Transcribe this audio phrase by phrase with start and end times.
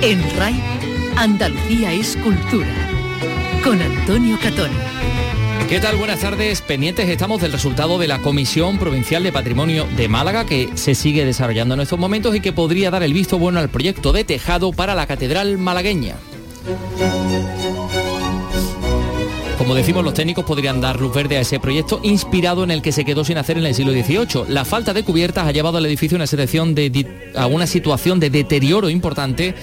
[0.00, 0.54] En RAI,
[1.16, 2.68] Andalucía es cultura.
[3.64, 4.70] Con Antonio Catón.
[5.68, 5.96] ¿Qué tal?
[5.96, 6.62] Buenas tardes.
[6.62, 11.24] Pendientes estamos del resultado de la Comisión Provincial de Patrimonio de Málaga que se sigue
[11.24, 14.72] desarrollando en estos momentos y que podría dar el visto bueno al proyecto de tejado
[14.72, 16.14] para la Catedral malagueña.
[19.68, 22.90] Como decimos, los técnicos podrían dar luz verde a ese proyecto inspirado en el que
[22.90, 24.46] se quedó sin hacer en el siglo XVIII.
[24.48, 28.30] La falta de cubiertas ha llevado al edificio una situación de, a una situación de
[28.30, 29.54] deterioro importante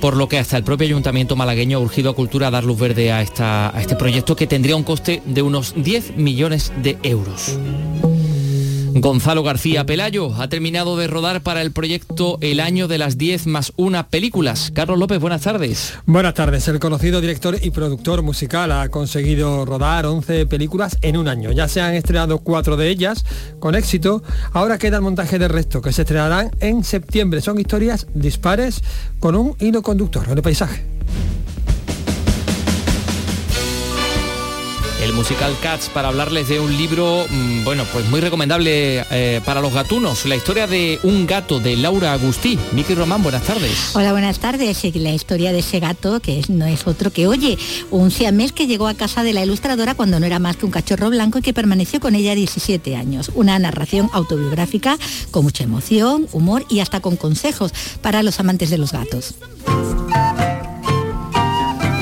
[0.00, 2.80] por lo que hasta el propio ayuntamiento malagueño ha urgido a Cultura a dar luz
[2.80, 6.98] verde a, esta, a este proyecto que tendría un coste de unos 10 millones de
[7.04, 7.56] euros.
[8.94, 13.46] Gonzalo García Pelayo ha terminado de rodar para el proyecto El año de las 10
[13.46, 14.72] más una películas.
[14.74, 15.94] Carlos López, buenas tardes.
[16.06, 16.66] Buenas tardes.
[16.68, 21.52] El conocido director y productor musical ha conseguido rodar 11 películas en un año.
[21.52, 23.24] Ya se han estrenado cuatro de ellas
[23.60, 24.22] con éxito.
[24.52, 27.40] Ahora queda el montaje del resto, que se estrenarán en septiembre.
[27.40, 28.82] Son historias dispares
[29.20, 30.84] con un hilo conductor en el paisaje.
[35.02, 39.60] El musical Cats para hablarles de un libro, mm, bueno, pues muy recomendable eh, para
[39.60, 42.58] los gatunos, la historia de un gato de Laura Agustí.
[42.72, 43.94] Miki Román, buenas tardes.
[43.94, 44.82] Hola, buenas tardes.
[44.96, 47.58] La historia de ese gato, que no es otro que, oye,
[47.90, 50.72] un siamés que llegó a casa de la ilustradora cuando no era más que un
[50.72, 53.30] cachorro blanco y que permaneció con ella 17 años.
[53.34, 54.98] Una narración autobiográfica
[55.30, 59.34] con mucha emoción, humor y hasta con consejos para los amantes de los gatos.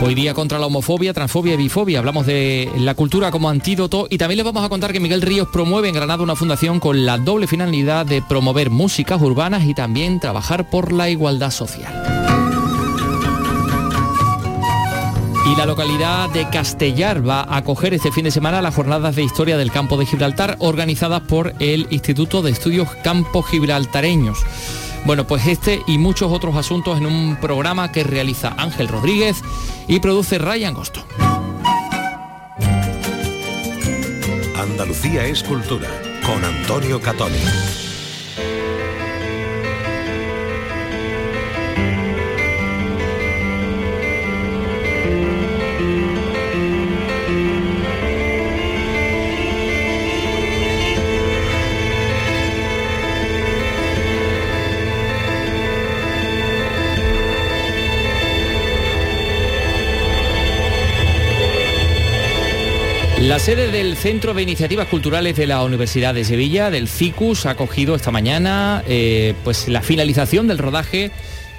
[0.03, 2.01] Hoy día contra la homofobia, transfobia y bifobia.
[2.01, 5.49] Hablamos de la cultura como antídoto y también les vamos a contar que Miguel Ríos
[5.51, 10.21] promueve en Granada una fundación con la doble finalidad de promover músicas urbanas y también
[10.21, 11.95] trabajar por la igualdad social.
[15.47, 19.23] Y la localidad de Castellar va a acoger este fin de semana las jornadas de
[19.23, 24.39] historia del campo de Gibraltar organizadas por el Instituto de Estudios Campo Gibraltareños.
[25.05, 29.43] Bueno, pues este y muchos otros asuntos en un programa que realiza Ángel Rodríguez
[29.87, 31.05] y produce Ryan Gosto.
[34.59, 35.89] Andalucía es cultura
[36.25, 37.86] con Antonio Catoni.
[63.27, 67.51] La sede del Centro de Iniciativas Culturales de la Universidad de Sevilla, del CICUS, ha
[67.51, 71.11] acogido esta mañana eh, pues la finalización del rodaje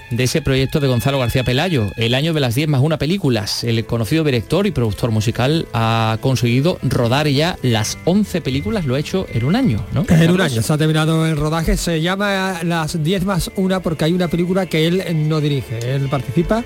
[0.10, 3.66] de ese proyecto de Gonzalo García Pelayo, el año de las 10 más una películas.
[3.66, 9.00] El conocido director y productor musical ha conseguido rodar ya las 11 películas, lo ha
[9.00, 10.06] hecho en un año, ¿no?
[10.08, 14.06] En un año, se ha terminado el rodaje, se llama las 10 más una porque
[14.06, 16.64] hay una película que él no dirige, él participa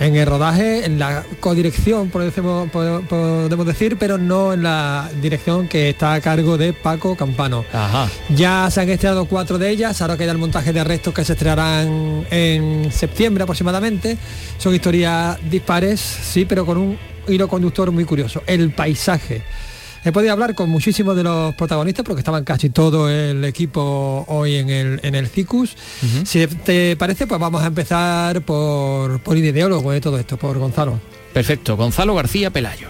[0.00, 6.14] en el rodaje, en la codirección, podemos decir, pero no en la dirección que está
[6.14, 7.64] a cargo de Paco Campano.
[8.34, 11.34] Ya se han estrenado cuatro de ellas, ahora queda el montaje de restos que se
[11.34, 14.16] estrenarán en septiembre aproximadamente.
[14.56, 19.42] Son historias dispares, sí, pero con un hilo conductor muy curioso, el paisaje.
[20.02, 24.56] He podido hablar con muchísimos de los protagonistas porque estaban casi todo el equipo hoy
[24.56, 25.76] en el, en el CICUS.
[26.24, 30.58] Si te parece, pues vamos a empezar por, por el ideólogo de todo esto, por
[30.58, 30.98] Gonzalo.
[31.34, 32.88] Perfecto, Gonzalo García Pelayo.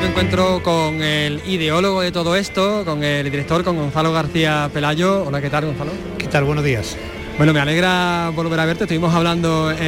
[0.00, 5.24] Me encuentro con el ideólogo de todo esto, con el director, con Gonzalo García Pelayo.
[5.26, 5.92] Hola, ¿qué tal, Gonzalo?
[6.16, 6.44] ¿Qué tal?
[6.44, 6.96] Buenos días.
[7.36, 8.84] Bueno, me alegra volver a verte.
[8.84, 9.78] Estuvimos hablando en,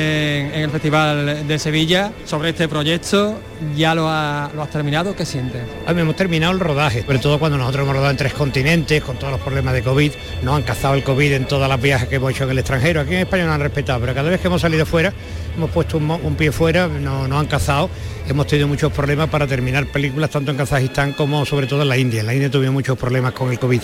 [0.54, 3.38] el Festival de Sevilla sobre este proyecto.
[3.76, 5.14] ¿Ya lo, has terminado?
[5.14, 5.62] ¿Qué sientes?
[5.86, 9.32] hemos terminado el rodaje, sobre todo cuando nosotros hemos rodado en tres continentes, con todos
[9.32, 10.12] los problemas de COVID.
[10.42, 13.00] No han cazado el COVID en todas las viajes que hemos hecho en el extranjero.
[13.00, 15.12] Aquí en España no han respetado, pero cada vez que hemos salido fuera,
[15.56, 17.88] hemos puesto un, pie fuera, no, no han cazado
[18.28, 21.96] hemos tenido muchos problemas para terminar películas tanto en Kazajistán como sobre todo en la
[21.96, 22.20] India.
[22.20, 23.80] En la India tuvimos muchos problemas con el COVID.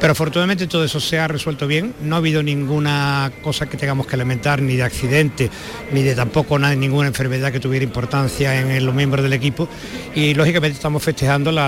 [0.00, 1.94] Pero afortunadamente todo eso se ha resuelto bien.
[2.02, 5.50] No ha habido ninguna cosa que tengamos que lamentar, ni de accidente,
[5.92, 9.68] ni de tampoco ninguna enfermedad que tuviera importancia en, los miembros del equipo.
[10.14, 11.66] Y lógicamente estamos festejando la,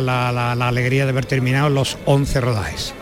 [0.53, 2.95] alegría de haber terminado los 11 rodajes.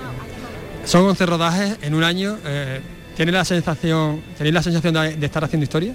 [0.84, 2.36] Son 11 rodajes en un año.
[2.44, 2.80] Eh,
[3.18, 5.94] la sensación, ¿Tenéis la sensación de estar haciendo historia?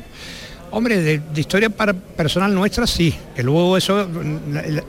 [0.71, 4.07] Hombre, de, historia para personal nuestra sí, que luego eso,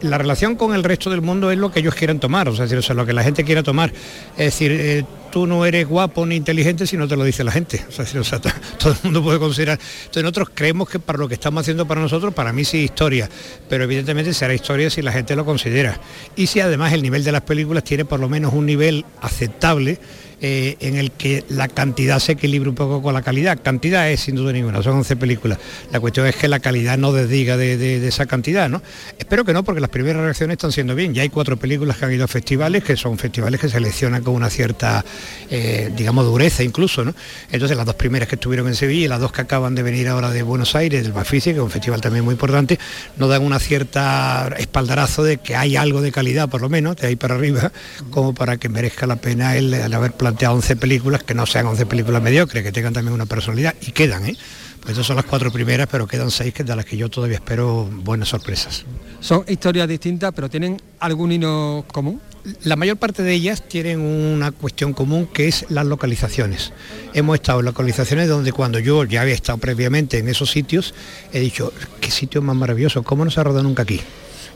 [0.02, 2.66] la, relación con el resto del mundo es lo que ellos quieran tomar, o sea,
[2.66, 3.90] o sea lo que la gente quiera tomar.
[4.36, 7.52] Es decir, eh, tú no eres guapo ni inteligente si no te lo dice la
[7.52, 7.84] gente.
[7.88, 7.92] O
[8.24, 8.40] sea,
[8.78, 9.78] todo el mundo puede considerar.
[9.78, 13.28] Entonces nosotros creemos que para lo que estamos haciendo para nosotros, para mí sí historia,
[13.68, 16.00] pero evidentemente será historia si la gente lo considera.
[16.36, 19.98] Y si además el nivel de las películas tiene por lo menos un nivel aceptable
[20.42, 23.60] eh, en el que la cantidad se equilibra un poco con la calidad.
[23.62, 25.58] Cantidad es sin duda ninguna, son 11 películas.
[25.92, 28.80] La cuestión es que la calidad no desdiga de, esa cantidad, ¿no?
[29.18, 31.12] Espero que no, porque las primeras reacciones están siendo bien.
[31.12, 34.34] Ya hay cuatro películas que han ido a festivales, que son festivales que seleccionan con
[34.34, 35.04] una cierta,
[35.50, 37.14] eh, digamos, dureza incluso, ¿no?
[37.50, 40.08] Entonces las dos primeras que estuvieron en Sevilla y las dos que acaban de venir
[40.08, 42.78] ahora de Buenos Aires, del Bafici, que es un festival también muy importante,
[43.16, 47.08] nos dan una cierta espaldarazo de que hay algo de calidad, por lo menos, de
[47.08, 47.72] ahí para arriba,
[48.10, 51.66] como para que merezca la pena el, haber planteado planteado 11 películas, que no sean
[51.66, 54.36] 11 películas mediocres, que tengan también una personalidad, y quedan, ¿eh?
[54.80, 57.36] Pues esas son las cuatro primeras, pero quedan seis que de las que yo todavía
[57.36, 58.84] espero buenas sorpresas.
[59.20, 62.20] Son historias distintas, pero ¿tienen algún hino común?
[62.64, 66.72] La mayor parte de ellas tienen una cuestión común que es las localizaciones.
[67.12, 70.94] Hemos estado en localizaciones donde cuando yo ya había estado previamente en esos sitios,
[71.32, 74.00] he dicho, qué sitio más maravilloso, ¿cómo no se ha rodado nunca aquí?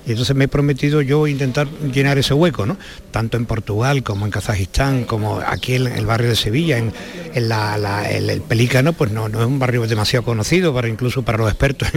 [0.07, 2.77] Y entonces me he prometido yo intentar llenar ese hueco, ¿no?
[3.11, 6.93] Tanto en Portugal como en Kazajistán, como aquí en el barrio de Sevilla, en,
[7.35, 11.89] el, Pelícano, pues no, no es un barrio demasiado conocido, para incluso para los expertos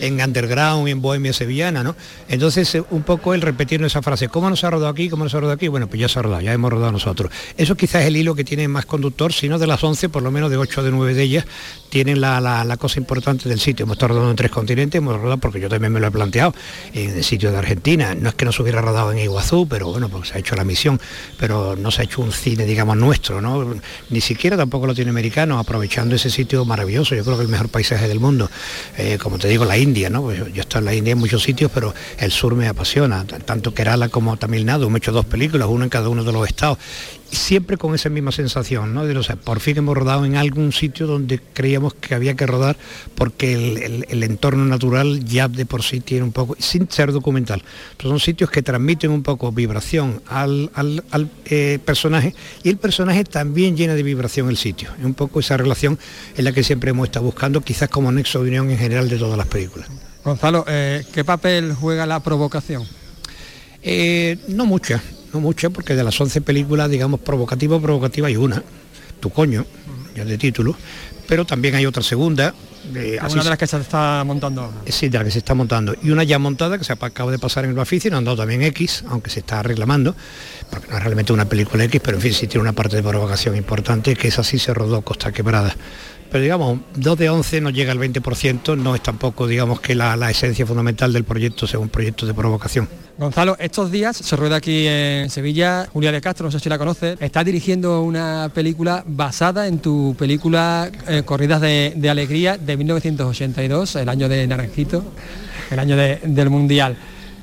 [0.00, 1.94] en, underground y en bohemia sevillana, ¿no?
[2.28, 5.08] Entonces eh, un poco el repetir esa frase, ¿cómo nos ha rodado aquí?
[5.08, 5.68] ¿Cómo nos ha rodado aquí?
[5.68, 7.32] Bueno, pues ya se ha rodado, ya hemos rodado nosotros.
[7.56, 10.22] Eso quizás es el hilo que tiene más conductor, si no de las 11, por
[10.22, 11.44] lo menos de 8 de 9 de ellas,
[11.88, 13.84] tienen la, cosa importante del sitio.
[13.84, 16.54] Hemos estado rodando en tres continentes, hemos rodado porque yo también me lo he planteado,
[16.94, 18.14] en el sitio de Argentina.
[18.14, 20.56] No es que no se hubiera rodado en Iguazú, pero bueno, pues se ha hecho
[20.56, 21.00] la misión,
[21.38, 23.74] pero no se ha hecho un cine, digamos, nuestro, ¿no?
[24.10, 28.20] Ni siquiera tampoco latinoamericano, aprovechando ese sitio maravilloso, yo creo que el mejor paisaje del
[28.20, 28.50] mundo.
[28.96, 30.22] Eh, como te digo, la India, ¿no?
[30.22, 33.24] Pues yo, he estado en la India en muchos sitios, pero el sur me apasiona,
[33.24, 34.86] tanto Kerala como Tamil Nadu.
[34.86, 36.78] Hemos hecho dos películas, una en cada uno de los estados
[37.32, 39.06] siempre con esa misma sensación, ¿no?
[39.06, 42.46] De, o sea, por fin hemos rodado en algún sitio donde creíamos que había que
[42.46, 42.76] rodar
[43.14, 43.54] porque
[44.08, 47.62] el, entorno natural ya de por sí tiene un poco, sin ser documental,
[48.00, 50.70] son sitios que transmiten un poco vibración al,
[51.46, 54.90] eh, personaje y el personaje también llena de vibración el sitio.
[54.98, 55.98] Es un poco esa relación
[56.36, 59.16] en la que siempre hemos estado buscando, quizás como nexo de unión en general de
[59.16, 59.88] todas las películas.
[60.22, 62.84] Gonzalo, eh, ¿qué papel juega la provocación?
[63.82, 65.02] Eh, no mucha
[65.32, 68.62] no mucho, porque de las 11 películas, digamos, provocativa, provocativa hay una,
[69.20, 69.64] Tu coño,
[70.14, 70.76] ya de título,
[71.26, 72.54] pero también hay otra segunda.
[72.94, 75.94] Eh, una de las que se está montando Sí, de la que se está montando.
[76.02, 78.38] Y una ya montada que se acaba de pasar en el Bafici, no han dado
[78.38, 80.16] también X, aunque se está reclamando,
[80.68, 83.02] porque no es realmente una película X, pero en fin, sí tiene una parte de
[83.02, 85.74] provocación importante, que es así se rodó Costa Quebrada
[86.32, 90.30] pero digamos, 2 de 11 no llega al 20%, no es tampoco, digamos, que la,
[90.30, 92.88] esencia fundamental del proyecto sea un proyecto de provocación.
[93.18, 96.78] Gonzalo, estos días se rueda aquí en Sevilla, Julia de Castro, no sé si la
[96.78, 103.96] conoces, está dirigiendo una película basada en tu película eh, Corridas de, Alegría de 1982,
[103.96, 105.04] el año de Naranjito,
[105.70, 106.96] el año del Mundial.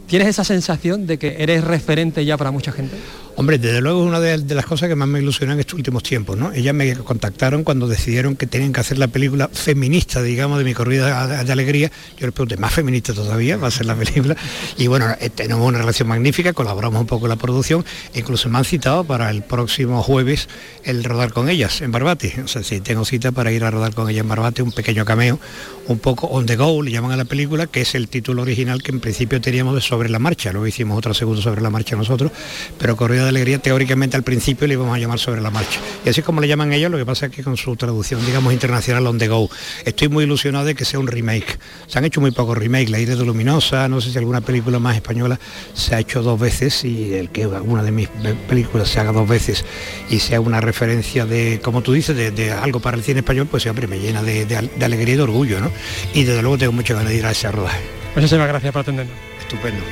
[0.08, 2.98] ¿Tienes esa sensación de que eres referente ya para mucha gente?
[3.40, 6.04] Hombre, desde luego es una de, las cosas que más me ilusionan en estos últimos
[6.04, 6.52] tiempos, ¿no?
[6.52, 10.74] Ellas me contactaron cuando decidieron que tenían que hacer la película feminista, digamos, de mi
[10.74, 11.90] corrida de alegría.
[12.18, 14.36] Yo les pregunté, ¿más feminista todavía va a ser la película?
[14.78, 18.58] Y bueno, eh, tenemos una relación magnífica, colaboramos un poco en la producción, incluso me
[18.58, 20.50] han citado para el próximo jueves
[20.84, 22.42] el rodar con ellas en Barbate.
[22.44, 25.06] O sea, si tengo cita para ir a rodar con ellas en Barbate, un pequeño
[25.06, 25.40] cameo,
[25.88, 28.84] un poco on the go, le llaman a la película, que es el título original
[28.84, 30.52] que en principio teníamos de Sobre la Marcha.
[30.52, 32.34] Luego hicimos otro segundo sobre la marcha nosotros,
[32.78, 35.80] pero corrida alegría teóricamente al principio le íbamos a llamar sobre la marcha.
[36.06, 38.54] Y así como le llaman ellos, lo que pasa es que con su traducción, digamos,
[38.54, 39.50] internacional on the go,
[39.86, 41.60] estoy muy ilusionado de que sea un remake.
[41.88, 44.80] Se han hecho muy pocos remakes, La Ira de Luminosa, no sé si alguna película
[44.80, 45.40] más española
[45.74, 48.10] se ha hecho dos veces y el que alguna de mis
[48.48, 49.66] películas se haga dos veces
[50.10, 53.64] y sea una referencia de, como tú dices, de, algo para el cine español, pues
[53.64, 55.72] siempre me llena de, alegría y de orgullo, ¿no?
[56.14, 57.82] Y desde luego tengo mucha ganas de ir a ese rodaje.
[58.16, 59.16] Muchísimas gracias por atendernos.
[59.40, 59.84] Estupendo.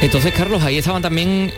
[0.00, 1.52] Entonces, Carlos, ahí estaban también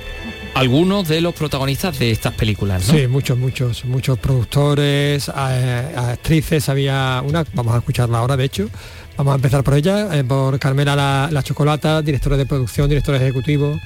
[0.55, 2.95] algunos de los protagonistas de estas películas, ¿no?
[2.95, 8.71] Sí, muchos, muchos, muchos productores, actrices, había una, vamos a escucharla ahora de hecho,
[9.19, 13.15] vamos a empezar por ella, eh, por Carmela la, la, Chocolata, directora de producción, director
[13.15, 13.79] ejecutivo,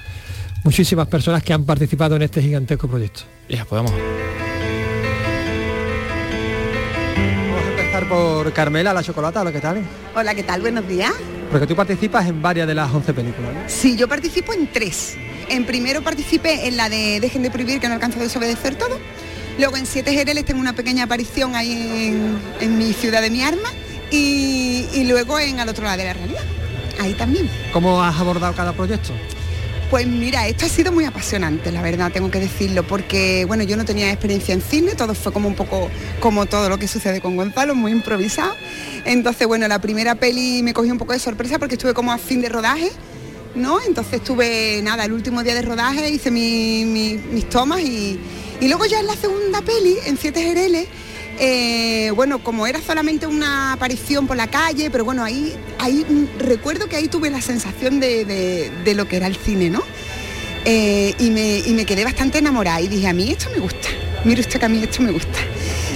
[0.63, 3.23] muchísimas personas que han participado en este gigantesco proyecto.
[3.49, 3.91] Ya, podemos.
[7.51, 9.83] Vamos a empezar por Carmela la Chocolata, hola, ¿qué tal?
[10.15, 10.61] Hola, ¿qué tal?
[10.61, 11.13] Buenos días.
[11.51, 13.55] Porque tú participas en varias de las 11 películas.
[13.55, 13.61] ¿no?
[13.67, 15.17] Sí, yo participo en tres.
[15.49, 18.99] En primero participé en la de Dejen de prohibir que no alcanzo a desobedecer todo.
[19.59, 22.19] Luego en Siete Jereles tengo una pequeña aparición ahí
[22.61, 23.69] en, mi ciudad de mi arma.
[24.11, 26.43] Y, y luego en Al otro lado de la realidad.
[27.01, 27.49] Ahí también.
[27.73, 29.13] ¿Cómo has abordado cada proyecto?
[29.91, 33.77] Pues mira, esto ha sido muy apasionante, la verdad, tengo que decirlo, porque bueno, yo
[33.77, 35.89] no tenía experiencia en cine, todo fue como un poco
[36.21, 38.55] como todo lo que sucede con Gonzalo, muy improvisado.
[39.05, 42.19] Entonces, bueno, la primera peli me cogió un poco de sorpresa porque estuve como a
[42.19, 42.91] fin de rodaje
[43.55, 43.81] ¿no?
[43.81, 48.19] Entonces tuve, nada, el último día de rodaje hice mis tomas y,
[48.61, 50.89] y luego ya en la segunda peli, en Siete Jereles,
[51.39, 56.05] eh, bueno, como era solamente una aparición por la calle, pero bueno, ahí, ahí
[56.39, 59.83] recuerdo que ahí tuve la sensación de, lo que era el cine, ¿no?
[60.65, 63.89] Eh, y, me, quedé bastante enamorada y dije, a mí esto me gusta,
[64.25, 65.39] mire usted que a mí esto me gusta.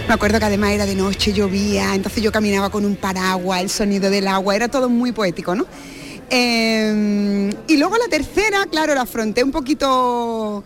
[0.09, 3.71] Me acuerdo que además era de noche, llovía, entonces yo caminaba con un paraguas, el
[3.71, 5.66] sonido del agua, era todo muy poético, ¿no?
[6.30, 10.64] Eh, y luego la tercera, claro, la afronté un poquito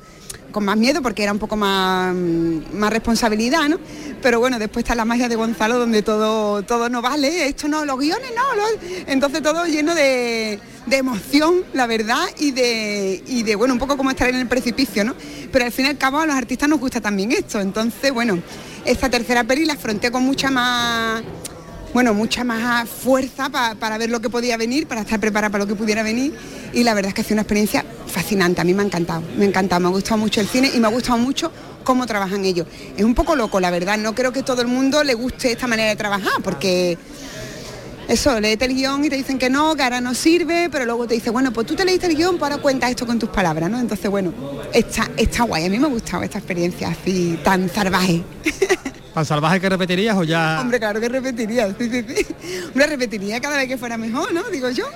[0.52, 3.78] con más miedo porque era un poco más, más responsabilidad, ¿no?
[4.20, 7.84] Pero bueno, después está la magia de Gonzalo donde todo, todo no vale, esto no,
[7.84, 8.42] los guiones no,
[9.06, 14.10] entonces todo lleno de, emoción, la verdad, y de, y de, bueno, un poco como
[14.10, 15.14] estar en el precipicio, ¿no?
[15.50, 18.38] Pero al fin y al cabo a los artistas nos gusta también esto, entonces bueno,
[18.84, 21.22] esta tercera peli la afronté con mucha más
[21.92, 25.68] bueno, mucha más fuerza para ver lo que podía venir, para estar preparada para lo
[25.68, 26.34] que pudiera venir.
[26.72, 29.22] Y la verdad es que ha sido una experiencia fascinante, a mí me ha encantado,
[29.36, 31.52] me ha encantado, me ha gustado mucho el cine y me ha gustado mucho
[31.84, 32.66] cómo trabajan ellos.
[32.96, 35.66] Es un poco loco, la verdad, no creo que todo el mundo le guste esta
[35.66, 36.96] manera de trabajar, porque
[38.08, 41.06] eso, leete el guion y te dicen que no, que ahora no sirve, pero luego
[41.06, 43.28] te dice, bueno, pues tú te leíste el guion, pues ahora cuentas esto con tus
[43.28, 43.78] palabras, ¿no?
[43.78, 44.32] Entonces, bueno,
[44.72, 48.22] está, está guay, a mí me ha gustado esta experiencia así tan salvaje.
[49.14, 50.58] ¿Tan salvaje que repetirías o ya...?
[50.60, 52.26] Hombre, claro que repetiría, sí, sí, sí.
[52.68, 54.42] Hombre, repetiría cada vez que fuera mejor, ¿no?
[54.44, 54.86] Digo yo.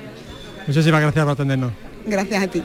[0.66, 1.72] Muchísimas gracias por atendernos.
[2.06, 2.62] Gracias a ti.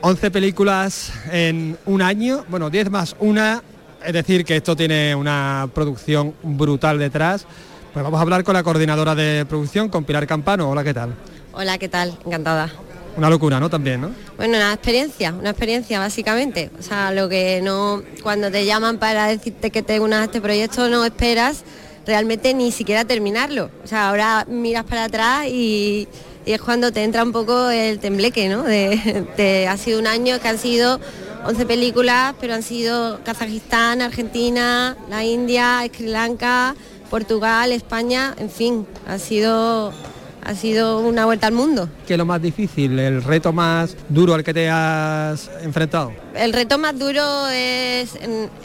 [0.00, 3.62] 11 películas en un año, bueno, 10 más una,
[4.04, 7.46] es decir, que esto tiene una producción brutal detrás.
[7.92, 10.70] Pues vamos a hablar con la coordinadora de producción, con Pilar Campano.
[10.70, 11.14] Hola, ¿qué tal?
[11.52, 12.16] Hola, ¿qué tal?
[12.24, 12.70] Encantada.
[13.16, 13.68] Una locura, ¿no?
[13.68, 14.10] También, ¿no?
[14.36, 16.70] Bueno, una experiencia, una experiencia básicamente.
[16.78, 20.88] O sea, lo que no, cuando te llaman para decirte que te unas este proyecto
[20.88, 21.64] no esperas
[22.06, 23.70] realmente ni siquiera terminarlo.
[23.84, 26.08] O sea, ahora miras para atrás y,
[26.46, 28.62] es cuando te entra un poco el tembleque, ¿no?
[28.64, 30.98] De, ha sido un año que han sido
[31.44, 36.74] 11 películas, pero han sido Kazajistán, Argentina, la India, Sri Lanka,
[37.08, 39.92] Portugal, España, en fin, ha sido
[40.42, 41.88] ha sido una vuelta al mundo.
[42.06, 46.12] ¿Qué es lo más difícil, el reto más duro al que te has enfrentado?
[46.34, 48.10] El reto más duro es,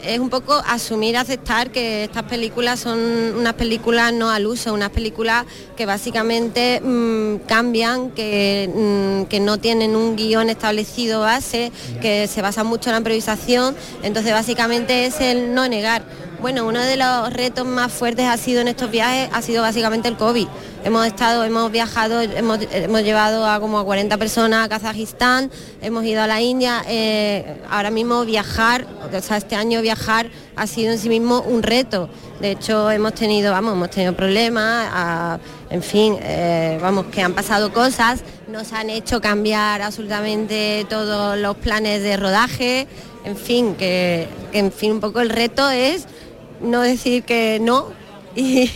[0.04, 2.98] es un poco asumir, aceptar que estas películas son
[3.36, 5.44] unas películas no al uso, unas películas
[5.76, 12.42] que básicamente mm, cambian, que, mm, que no tienen un guion establecido base, que se
[12.42, 16.04] basa mucho en la improvisación, entonces básicamente es el no negar
[16.40, 20.08] bueno, uno de los retos más fuertes ha sido en estos viajes, ha sido básicamente
[20.08, 20.46] el COVID.
[20.86, 22.60] Hemos estado, hemos viajado, hemos,
[23.02, 25.50] llevado a como a 40 personas a Kazajistán,
[25.82, 26.84] hemos ido a la India.
[26.86, 31.64] Eh, ahora mismo viajar, o sea, este año viajar ha sido en sí mismo un
[31.64, 32.08] reto.
[32.40, 35.40] De hecho, hemos tenido, vamos, hemos tenido problemas,
[35.70, 41.56] en fin, eh, vamos, que han pasado cosas, nos han hecho cambiar absolutamente todos los
[41.56, 42.86] planes de rodaje,
[43.24, 46.06] en fin, que en fin, un poco el reto es
[46.60, 47.88] no decir que no
[48.36, 48.70] y,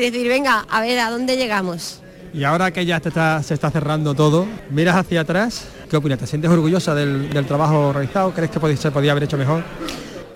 [0.00, 2.00] decir, venga, a ver, ¿a dónde llegamos?
[2.34, 3.00] Y ahora que ya
[3.42, 6.18] se está cerrando todo, miras hacia atrás, ¿qué opinas?
[6.18, 8.32] ¿Te sientes orgullosa del, trabajo realizado?
[8.32, 9.62] ¿Crees que se podía haber hecho mejor?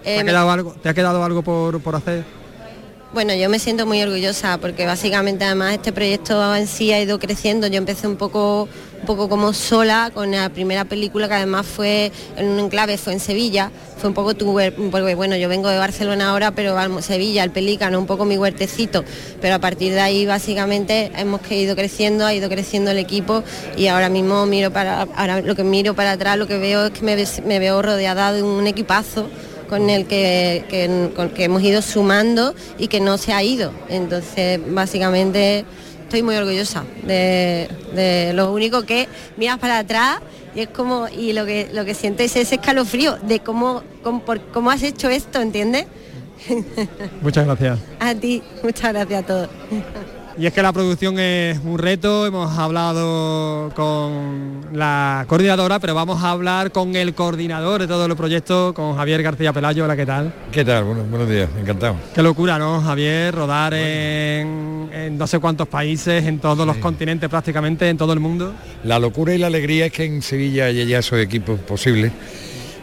[0.04, 2.24] ¿Te, ha, eh, quedado algo, ¿Te ha quedado algo por, por hacer?
[3.14, 7.18] Bueno, yo me siento muy orgullosa porque básicamente además este proyecto en sí ha ido
[7.18, 7.66] creciendo.
[7.66, 8.68] Yo empecé un poco,
[9.06, 13.20] poco como sola con la primera película que además fue en un enclave, fue en
[13.20, 13.70] Sevilla.
[13.98, 14.54] Fue un poco tu
[14.90, 19.04] porque bueno, yo vengo de Barcelona ahora, pero Sevilla, el Pelícano, un poco mi huertecito.
[19.40, 23.42] Pero a partir de ahí básicamente hemos ido creciendo, ha ido creciendo el equipo
[23.76, 26.90] y ahora mismo miro para, ahora lo que miro para atrás, lo que veo es
[26.90, 29.28] que me, me veo rodeada de un equipazo
[29.68, 30.64] con el que,
[31.38, 33.72] hemos ido sumando y que no se ha ido.
[33.88, 35.64] Entonces, básicamente,
[36.06, 40.20] estoy muy orgullosa de, lo único que miras para atrás
[40.54, 44.22] y es como, y lo que, lo que sientes es ese escalofrío de cómo, cómo,
[44.52, 45.86] cómo has hecho esto, ¿entiendes?
[47.20, 47.78] Muchas gracias.
[48.00, 49.48] A ti, muchas gracias a todos.
[50.38, 56.22] Y es que la producción es un reto, hemos hablado con la coordinadora, pero vamos
[56.22, 59.84] a hablar con el coordinador de todo el proyecto, con Javier García Pelayo.
[59.84, 60.34] Hola, ¿qué tal?
[60.52, 60.84] ¿Qué tal?
[60.84, 61.96] buenos días, encantado.
[62.14, 63.34] Qué locura, ¿no, Javier?
[63.34, 68.52] Rodar en, no sé cuántos países, en todos los continentes prácticamente, en todo el mundo.
[68.84, 72.12] La locura y la alegría es que en Sevilla hay ya esos equipos posibles.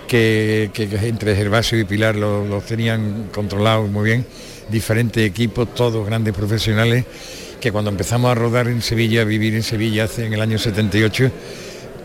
[0.07, 0.71] Que,
[1.03, 4.25] entre Gervasio y Pilar los tenían controlados muy bien,
[4.69, 7.05] diferentes equipos, todos grandes profesionales
[7.63, 10.57] que cuando empezamos a rodar en Sevilla, a vivir en Sevilla hace en el año
[10.57, 11.31] 78,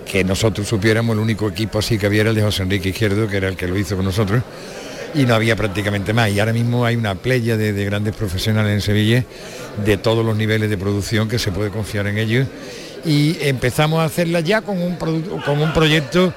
[0.08, 3.38] que nosotros supiéramos el único equipo así que había el de José Enrique Izquierdo, que
[3.38, 4.40] era el que lo hizo con nosotros,
[5.16, 6.30] y no había prácticamente más.
[6.30, 9.24] Y ahora mismo hay una playa de, grandes profesionales en Sevilla,
[9.84, 12.46] de todos los niveles de producción, que se puede confiar en ellos
[13.04, 16.32] y empezamos a hacerla ya con un, con un proyecto,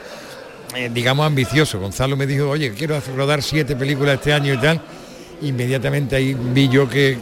[0.75, 1.79] eh, digamos, ambicioso.
[1.79, 4.81] Gonzalo me dijo, oye, quiero rodar siete películas este año y tal.
[5.43, 7.19] Inmediatamente ahí vi yo que,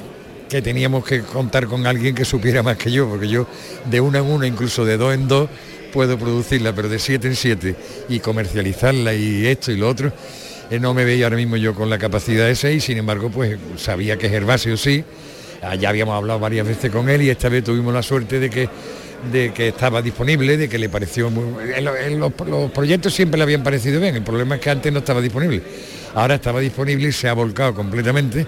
[0.49, 3.47] que teníamos que contar con alguien que supiera más que yo, porque yo
[3.89, 5.49] de una en una, incluso de dos en dos,
[5.93, 7.75] puedo producirla, pero de siete en siete
[8.09, 10.11] y comercializarla y esto y lo otro,
[10.69, 13.57] eh, no me veía ahora mismo yo con la capacidad esa y sin embargo pues
[13.77, 15.03] sabía que Gervasio sí,
[15.61, 18.49] ah, ya habíamos hablado varias veces con él y esta vez tuvimos la suerte de
[18.49, 18.69] que
[19.31, 21.43] de que estaba disponible, de que le pareció muy...
[21.81, 25.19] los, los, proyectos siempre le habían parecido bien, el problema es que antes no estaba
[25.19, 25.61] disponible.
[26.15, 28.47] Ahora estaba disponible y se ha volcado completamente,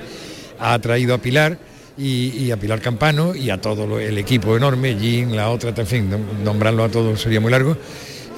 [0.59, 1.57] ha traído a Pilar
[1.97, 6.09] y, a Pilar Campano y a todo el equipo enorme, Jean, la otra, en fin,
[6.43, 7.77] nombrarlo a todos sería muy largo.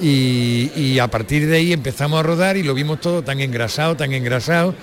[0.00, 4.12] Y a partir de ahí empezamos a rodar y lo vimos todo tan engrasado, tan
[4.12, 4.74] engrasado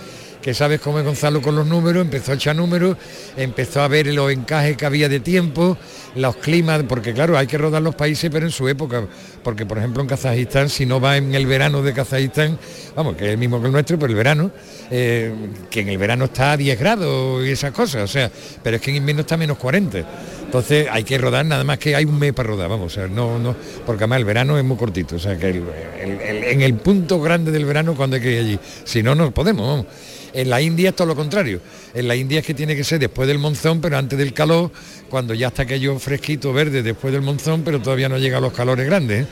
[0.42, 2.98] que sabes cómo es Gonzalo con los números, empezó a echar números,
[3.38, 5.78] empezó a ver los encajes que había de tiempo,
[6.16, 9.06] los climas, porque claro, hay que rodar los países, pero en su época,
[9.44, 12.58] porque por ejemplo en Kazajistán, si no va en el verano de Kazajistán,
[12.96, 14.52] vamos, que es el mismo que el nuestro, pero el verano,
[14.90, 15.34] eh,
[15.70, 18.32] que en el verano está a 10 grados y esas cosas, o sea,
[18.64, 20.00] pero es que en invierno está menos 40.
[20.46, 23.08] Entonces hay que rodar nada más que hay un mes para rodar, vamos, o sea,
[23.08, 23.56] no, no,
[23.86, 27.64] porque además el verano es muy cortito, o sea que en el punto grande del
[27.64, 29.86] verano cuando hay que ir allí, si no, no podemos, vamos.
[30.34, 31.62] En la India es todo lo contrario.
[31.94, 34.72] En la India es que tiene que ser después del monzón, pero antes del calor,
[35.10, 38.54] cuando ya está aquello fresquito, verde, después del monzón, pero todavía no llega a los
[38.54, 39.28] calores grandes, ¿eh?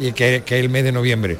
[0.00, 1.36] y que, es el mes de noviembre,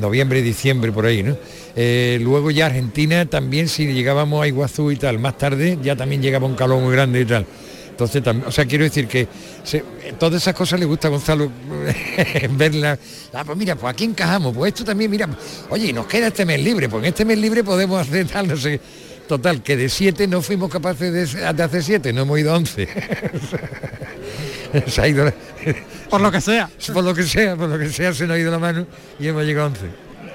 [0.00, 1.36] noviembre, diciembre, por ahí, ¿no?
[1.74, 6.20] Eh, luego ya Argentina también, si llegábamos a Iguazú y tal, más tarde ya también
[6.22, 7.46] llegaba un calor muy grande y tal.
[7.92, 9.28] Entonces, o sea, quiero decir que
[10.18, 11.50] todas esas cosas le gusta a Gonzalo
[12.50, 12.98] verlas.
[13.32, 15.28] Ah, pues mira, pues aquí encajamos, pues esto también, mira,
[15.68, 18.56] oye, nos queda este mes libre, pues en este mes libre podemos hacer tal, no
[18.56, 18.80] sé.
[19.28, 22.88] Total, que de siete no fuimos capaces de, hacer siete, no hemos ido a once.
[24.86, 25.32] se ha ido
[26.10, 26.68] por lo que sea.
[26.92, 28.86] Por lo que sea, por lo que sea se nos ha ido la mano
[29.18, 29.86] y hemos llegado a once.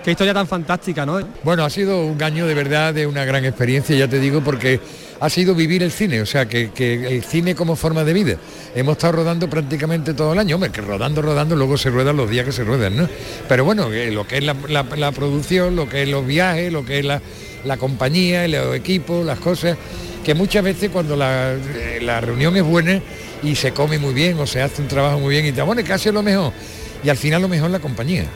[0.08, 1.20] Qué historia tan fantástica, ¿no?
[1.44, 4.80] Bueno, ha sido un año de verdad de una gran experiencia, ya te digo, porque
[5.20, 8.38] ha sido vivir el cine, o sea, que, el cine como forma de vida.
[8.74, 12.30] Hemos estado rodando prácticamente todo el año, hombre, que rodando, rodando, luego se ruedan los
[12.30, 13.10] días que se ruedan, ¿no?
[13.50, 17.06] Pero bueno, lo que es la, producción, lo que es los viajes, lo que es
[17.06, 19.76] la, compañía, los equipos, las cosas,
[20.24, 21.54] que muchas veces cuando la,
[22.00, 23.02] la reunión es buena
[23.44, 25.82] y se come muy bien o se hace un trabajo muy bien y te bueno,
[25.86, 26.54] casi lo mejor
[27.04, 28.26] y al final lo mejor la compañía.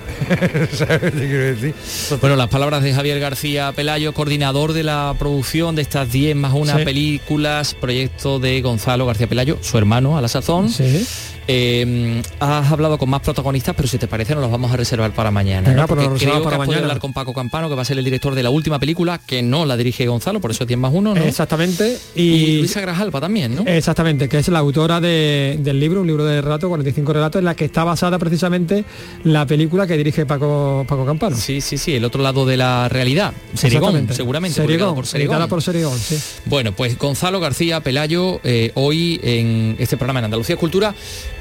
[2.22, 6.54] Bueno, las palabras de Javier García Pelayo, coordinador de la producción de estas 10 más
[6.54, 10.70] una películas, proyecto de Gonzalo García Pelayo, su hermano a la sazón.
[10.70, 11.06] Sí.
[11.48, 15.12] Eh, has hablado con más protagonistas, pero si te parece nos los vamos a reservar
[15.14, 15.86] para mañana.
[15.86, 18.80] creo que hablar con Paco Campano, que va a ser el director de la última
[18.80, 21.98] película, que no la dirige Gonzalo, por eso es 10 más uno, Exactamente.
[22.16, 23.64] Y, Luisa Grajalpa también, ¿no?
[23.66, 27.56] Exactamente, que es la autora del libro, un libro de relatos, 45 relatos, en la
[27.56, 28.86] que está basada precisamente
[29.24, 31.36] la película que dirige Paco, Paco Campano.
[31.36, 33.34] Sí, sí, sí, el otro lado de la realidad.
[33.54, 34.56] Serigón, seguramente.
[34.56, 35.50] Serigón, por Serigón.
[35.50, 36.18] por Serigón, sí.
[36.46, 40.94] Bueno, pues Gonzalo García Pelayo, eh, hoy en este programa en Andalucía Cultura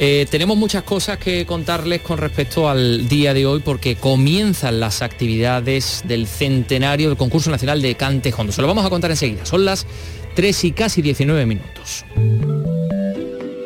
[0.03, 5.03] eh, tenemos muchas cosas que contarles con respecto al día de hoy porque comienzan las
[5.03, 8.51] actividades del centenario del concurso nacional de Cante Hondo.
[8.51, 9.45] Se lo vamos a contar enseguida.
[9.45, 9.87] Son las
[10.37, 12.07] 3 y casi 19 minutos.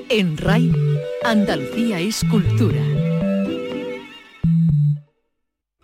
[0.08, 0.72] En RAI,
[1.22, 2.82] Andalucía es cultura.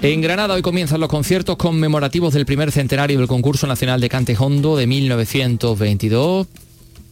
[0.00, 4.36] En Granada hoy comienzan los conciertos conmemorativos del primer centenario del concurso nacional de cante
[4.38, 6.46] hondo de 1922.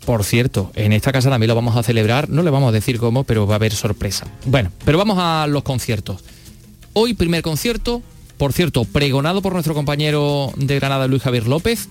[0.05, 2.99] Por cierto, en esta casa también lo vamos a celebrar, no le vamos a decir
[2.99, 4.29] cómo, pero va a haber sorpresa.
[4.45, 6.23] Bueno, pero vamos a los conciertos.
[6.93, 8.03] Hoy primer concierto,
[8.37, 11.89] por cierto, pregonado por nuestro compañero de Granada Luis Javier López,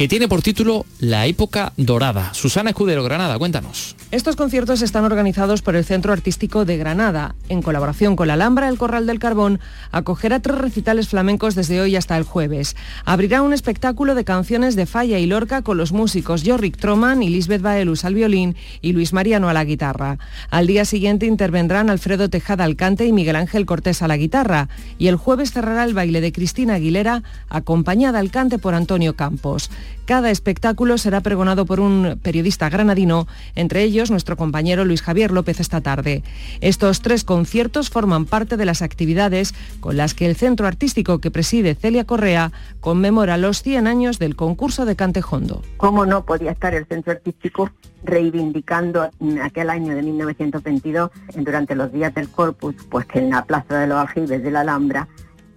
[0.00, 2.32] que tiene por título La época dorada.
[2.32, 3.94] Susana Escudero, Granada, cuéntanos.
[4.10, 7.34] Estos conciertos están organizados por el Centro Artístico de Granada.
[7.50, 9.60] En colaboración con la Alhambra, el Corral del Carbón
[9.92, 12.76] acogerá tres recitales flamencos desde hoy hasta el jueves.
[13.04, 17.28] Abrirá un espectáculo de canciones de Falla y Lorca con los músicos Jorrick Troman y
[17.28, 20.18] Lisbeth Baelus al violín y Luis Mariano a la guitarra.
[20.48, 24.70] Al día siguiente intervendrán Alfredo Tejada al cante y Miguel Ángel Cortés a la guitarra.
[24.96, 29.70] Y el jueves cerrará el baile de Cristina Aguilera acompañada al cante por Antonio Campos.
[30.04, 35.60] Cada espectáculo será pregonado por un periodista granadino, entre ellos nuestro compañero Luis Javier López
[35.60, 36.22] esta tarde.
[36.60, 41.30] Estos tres conciertos forman parte de las actividades con las que el centro artístico que
[41.30, 45.62] preside Celia Correa conmemora los 100 años del concurso de Cantejondo.
[45.76, 47.70] ¿Cómo no podía estar el centro artístico
[48.02, 49.08] reivindicando
[49.42, 53.86] aquel año de 1922, durante los días del Corpus, pues que en la Plaza de
[53.86, 55.08] los Aljibes de la Alhambra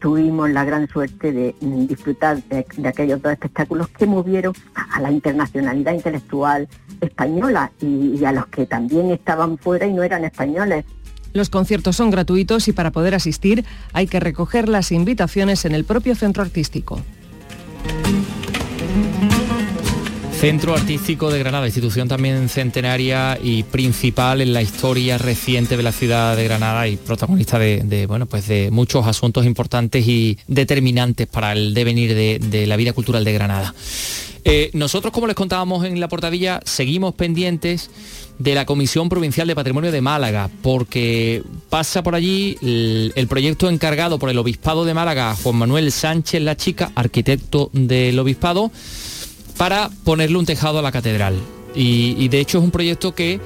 [0.04, 5.10] tuvimos la gran suerte de mm, disfrutar de, aquellos dos espectáculos que movieron a, la
[5.10, 6.68] internacionalidad intelectual
[7.00, 10.84] española y, y a los que también estaban fuera y no eran españoles.
[11.32, 13.64] Los conciertos son gratuitos y para poder asistir
[13.94, 17.00] hay que recoger las invitaciones en el propio centro artístico.
[20.44, 25.94] Centro Artístico de Granada, institución también centenaria y principal en la historia reciente de la
[25.94, 31.54] ciudad de Granada y protagonista de, bueno, pues de muchos asuntos importantes y determinantes para
[31.54, 33.74] el devenir de, la vida cultural de Granada.
[34.44, 37.90] Eh, nosotros, como les contábamos en la portadilla, seguimos pendientes
[38.38, 43.70] de la Comisión Provincial de Patrimonio de Málaga, porque pasa por allí el, el, proyecto
[43.70, 48.72] encargado por el Obispado de Málaga, Juan Manuel Sánchez La Chica, arquitecto del Obispado,
[49.58, 51.36] para ponerle un tejado a la catedral.
[51.76, 53.40] Y, de hecho es un proyecto que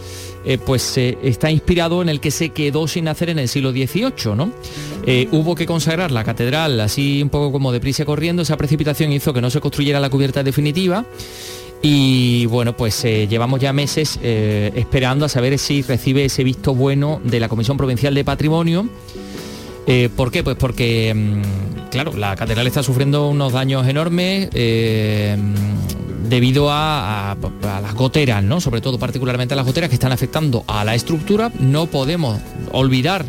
[0.46, 4.36] eh, pues está inspirado en el que se quedó sin hacer en el siglo XVIII,
[4.36, 4.52] ¿no?
[5.06, 9.34] Eh, hubo que consagrar la catedral así un poco como deprisa corriendo, esa precipitación hizo
[9.34, 11.06] que no se construyera la cubierta definitiva
[11.82, 17.22] y bueno, pues eh, llevamos ya meses esperando a saber si recibe ese visto bueno
[17.24, 18.90] de la Comisión Provincial de Patrimonio.
[20.16, 20.44] ¿Por qué?
[20.44, 24.50] Pues porque, mm, claro, la catedral está sufriendo unos daños enormes
[26.30, 28.62] debido a, las goteras, ¿no?
[28.62, 31.52] sobre todo particularmente a las goteras que están afectando a la estructura.
[31.60, 32.40] No podemos
[32.72, 33.26] olvidar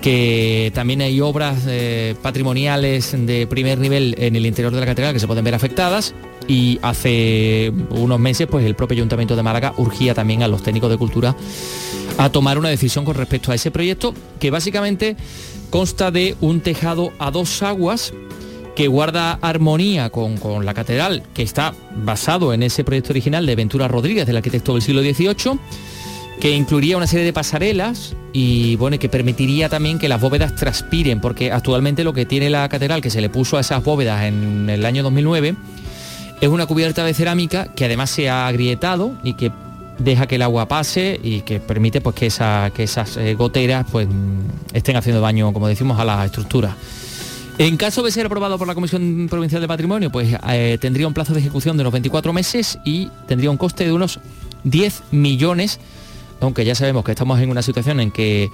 [0.00, 5.14] que también hay obras eh, patrimoniales de primer nivel en el interior de la catedral
[5.14, 6.14] que se pueden ver afectadas
[6.46, 10.90] y hace unos meses pues el propio Ayuntamiento de Málaga urgía también a los técnicos
[10.90, 11.34] de cultura
[12.18, 15.16] a tomar una decisión con respecto a ese proyecto que básicamente
[15.74, 18.14] consta de un tejado a dos aguas
[18.76, 23.88] que guarda armonía con, la catedral, que está basado en ese proyecto original de Ventura
[23.88, 25.58] Rodríguez, del arquitecto del siglo XVIII,
[26.40, 31.20] que incluiría una serie de pasarelas y bueno, que permitiría también que las bóvedas transpiren,
[31.20, 34.70] porque actualmente lo que tiene la catedral, que se le puso a esas bóvedas en
[34.70, 35.56] el año 2009,
[36.40, 39.50] es una cubierta de cerámica que además se ha agrietado y que
[39.98, 42.28] deja que el agua pase y que permite pues que,
[42.74, 44.08] que esas eh, goteras pues
[44.72, 46.76] estén haciendo daño, como decimos, a la estructura.
[47.56, 51.14] En caso de ser aprobado por la Comisión Provincial de Patrimonio, pues eh, tendría un
[51.14, 54.18] plazo de ejecución de unos 24 meses y tendría un coste de unos
[54.64, 55.78] 10 millones,
[56.40, 58.50] aunque ya sabemos que estamos en una situación en que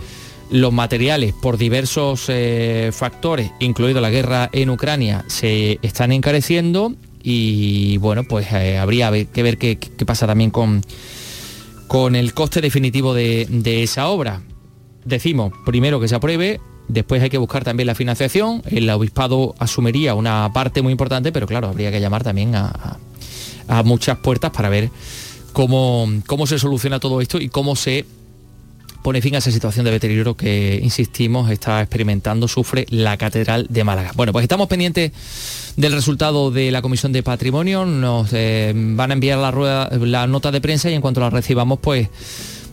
[0.50, 7.96] los materiales por diversos eh, factores, incluido la guerra en Ucrania, se están encareciendo y
[7.98, 10.82] bueno, pues habría que ver qué, pasa también con,
[11.90, 14.42] con el coste definitivo de esa obra.
[15.04, 18.62] Decimos, primero que se apruebe, Después hay que buscar también la financiación.
[18.66, 22.98] El obispado asumiría una parte muy importante, pero claro, habría que llamar también a,
[23.84, 24.90] muchas puertas para ver
[25.52, 28.04] cómo, cómo se soluciona todo esto y cómo se
[29.02, 33.84] pone fin a esa situación de deterioro que, insistimos, está experimentando, sufre la Catedral de
[33.84, 34.12] Málaga.
[34.14, 35.12] Bueno, pues estamos pendientes
[35.76, 40.26] del resultado de la Comisión de Patrimonio, nos eh, van a enviar la, rueda, la
[40.26, 42.08] nota de prensa y en cuanto la recibamos, pues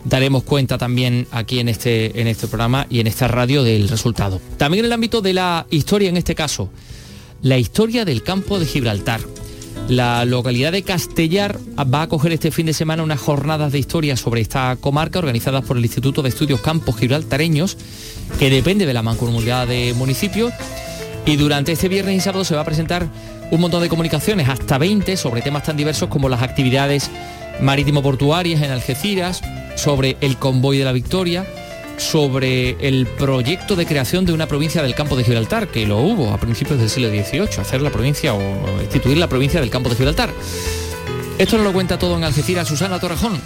[0.04, 4.40] daremos cuenta también aquí en este, en este programa y en esta radio del resultado.
[4.56, 6.70] También en el ámbito de la historia, en este caso,
[7.42, 9.20] la historia del campo de Gibraltar.
[9.88, 14.18] La localidad de Castellar va a acoger este fin de semana unas jornadas de historia
[14.18, 17.78] sobre esta comarca organizadas por el Instituto de Estudios Campos Gibraltareños,
[18.38, 20.52] que depende de la mancomunidad de municipios.
[21.24, 23.08] Y durante este viernes y sábado se va a presentar
[23.50, 27.10] un montón de comunicaciones, hasta 20, sobre temas tan diversos como las actividades
[27.62, 29.40] marítimo-portuarias en Algeciras,
[29.76, 31.46] sobre el convoy de la Victoria,
[31.98, 36.32] sobre el proyecto de creación de una provincia del campo de Gibraltar, que lo hubo
[36.32, 39.96] a principios del siglo XVIII, hacer la provincia o instituir la provincia del campo de
[39.96, 40.30] Gibraltar.
[41.38, 43.40] Esto nos lo cuenta todo en Algeciras Susana Torrejón.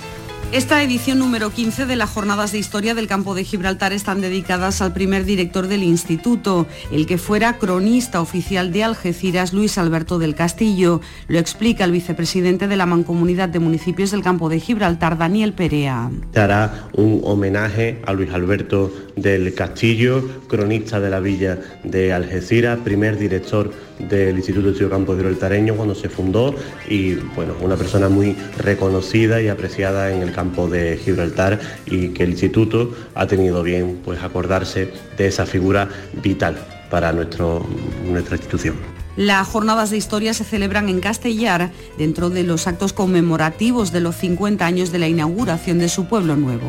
[0.52, 4.82] Esta edición número 15 de las Jornadas de Historia del Campo de Gibraltar están dedicadas
[4.82, 10.34] al primer director del instituto, el que fuera cronista oficial de Algeciras, Luis Alberto del
[10.34, 11.00] Castillo.
[11.26, 16.10] Lo explica el vicepresidente de la Mancomunidad de Municipios del Campo de Gibraltar, Daniel Perea.
[16.34, 23.16] Dará un homenaje a Luis Alberto del Castillo, cronista de la villa de Algeciras, primer
[23.16, 23.72] director
[24.08, 26.54] del Instituto Estudio Campo Gibraltareño cuando se fundó
[26.88, 32.24] y bueno, una persona muy reconocida y apreciada en el campo de Gibraltar y que
[32.24, 35.88] el instituto ha tenido bien pues acordarse de esa figura
[36.22, 36.56] vital
[36.90, 38.76] para nuestra institución.
[39.16, 44.16] Las jornadas de historia se celebran en Castellar dentro de los actos conmemorativos de los
[44.16, 46.68] 50 años de la inauguración de su pueblo nuevo.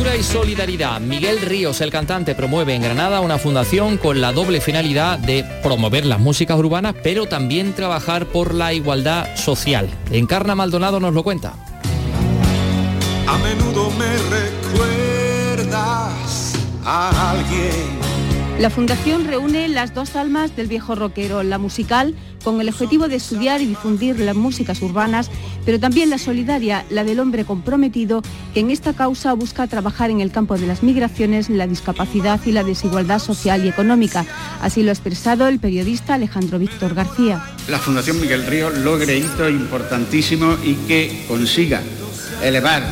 [0.00, 1.00] Y solidaridad.
[1.00, 6.04] Miguel Ríos, el cantante, promueve en Granada una fundación con la doble finalidad de promover
[6.04, 9.88] las músicas urbanas, pero también trabajar por la igualdad social.
[10.10, 11.54] Encarna Maldonado nos lo cuenta.
[13.26, 14.16] A menudo me
[15.58, 17.99] recuerdas a alguien
[18.60, 23.16] la Fundación reúne las dos almas del viejo rockero, la musical, con el objetivo de
[23.16, 25.30] estudiar y difundir las músicas urbanas,
[25.64, 28.20] pero también la solidaria, la del hombre comprometido,
[28.52, 32.52] que en esta causa busca trabajar en el campo de las migraciones, la discapacidad y
[32.52, 34.26] la desigualdad social y económica.
[34.60, 37.42] Así lo ha expresado el periodista Alejandro Víctor García.
[37.66, 41.80] La Fundación Miguel Río logre hito importantísimo y que consiga
[42.42, 42.82] elevar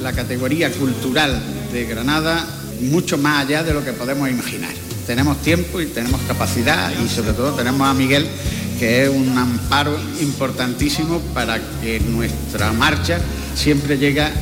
[0.00, 1.42] la categoría cultural
[1.74, 4.72] de Granada mucho más allá de lo que podemos imaginar.
[5.06, 8.26] Tenemos tiempo y tenemos capacidad y sobre todo tenemos a Miguel
[8.78, 13.20] que es un amparo importantísimo para que nuestra marcha
[13.54, 13.96] siempre,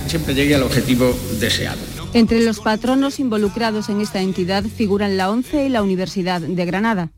[0.07, 1.79] siempre llegue al objetivo deseado.
[2.13, 7.11] Entre los patronos involucrados en esta entidad figuran la ONCE y la Universidad de Granada.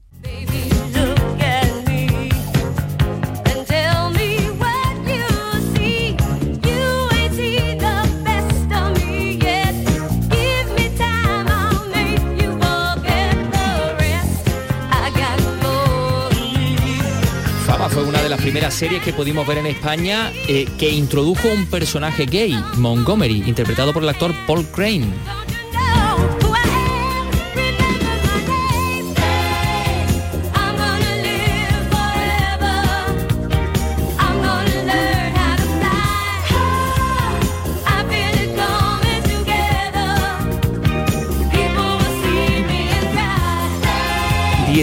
[18.62, 23.92] Primeras series que pudimos ver en España eh, que introdujo un personaje gay, Montgomery, interpretado
[23.92, 25.41] por el actor Paul Crane.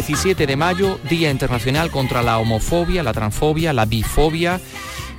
[0.02, 4.62] 17 de mayo, Día Internacional contra la Homofobia, la Transfobia, la Bifobia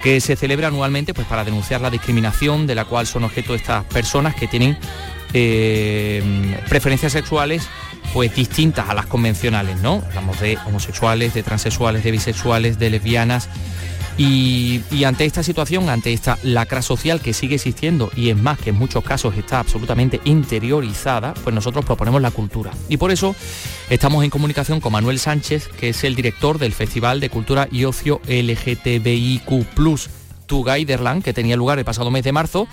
[0.02, 3.84] que se celebra anualmente pues, para denunciar la discriminación de la cual son objeto estas
[3.84, 4.78] personas que tienen
[5.34, 6.22] eh,
[6.66, 7.68] preferencias sexuales
[8.14, 10.02] pues distintas a las convencionales, ¿no?
[10.06, 13.50] Hablamos de homosexuales, de transexuales, de bisexuales, de lesbianas,
[14.22, 18.68] y, ante esta situación, ante esta lacra social que sigue existiendo y es más que
[18.68, 22.70] en muchos casos está absolutamente interiorizada, pues nosotros proponemos la cultura.
[22.90, 23.34] Y por eso
[23.88, 27.86] estamos en comunicación con Manuel Sánchez, que es el director del Festival de Cultura y
[27.86, 29.48] Ocio LGTBIQ
[30.50, 32.68] Guiderland, que tenía lugar el pasado mes de marzo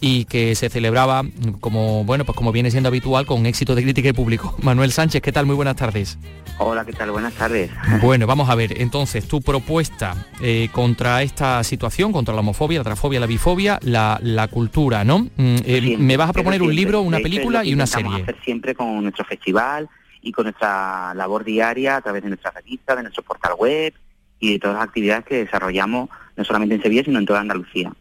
[0.00, 1.24] y que se celebraba
[1.60, 4.56] como bueno pues como viene siendo habitual con éxito de crítica y público.
[4.62, 5.44] Manuel Sánchez, ¿qué tal?
[5.44, 6.16] Muy buenas tardes.
[6.58, 7.10] Hola, ¿qué tal?
[7.10, 7.70] Buenas tardes.
[8.00, 12.84] Bueno, vamos a ver, entonces, tu propuesta eh, contra esta situación, contra la homofobia, la
[12.84, 15.20] transfobia, la bifobia, la, cultura, ¿no?
[15.36, 18.22] Mm, eh, me vas a proponer un libro, una película y una serie.
[18.22, 19.88] hacer siempre con nuestro festival
[20.22, 23.92] y con nuestra labor diaria a través de nuestra revista, de nuestro portal web
[24.40, 27.92] y de todas las actividades que desarrollamos no solamente en Sevilla, sino en toda Andalucía.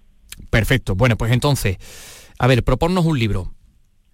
[0.49, 0.95] Perfecto.
[0.95, 1.77] Bueno, pues entonces,
[2.39, 3.53] a ver, proponnos un libro.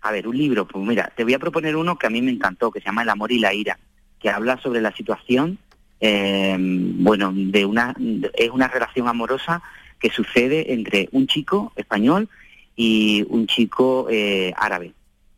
[0.02, 2.32] A ver, un libro, pues mira, te voy a proponer uno que a mí me
[2.32, 3.78] encantó, que se llama El amor y la ira,
[4.22, 5.58] que habla sobre la situación,
[6.00, 7.96] eh, bueno, de una,
[8.34, 9.62] es una relación amorosa
[10.00, 12.30] que sucede entre un chico español
[12.76, 14.94] y un chico eh, árabe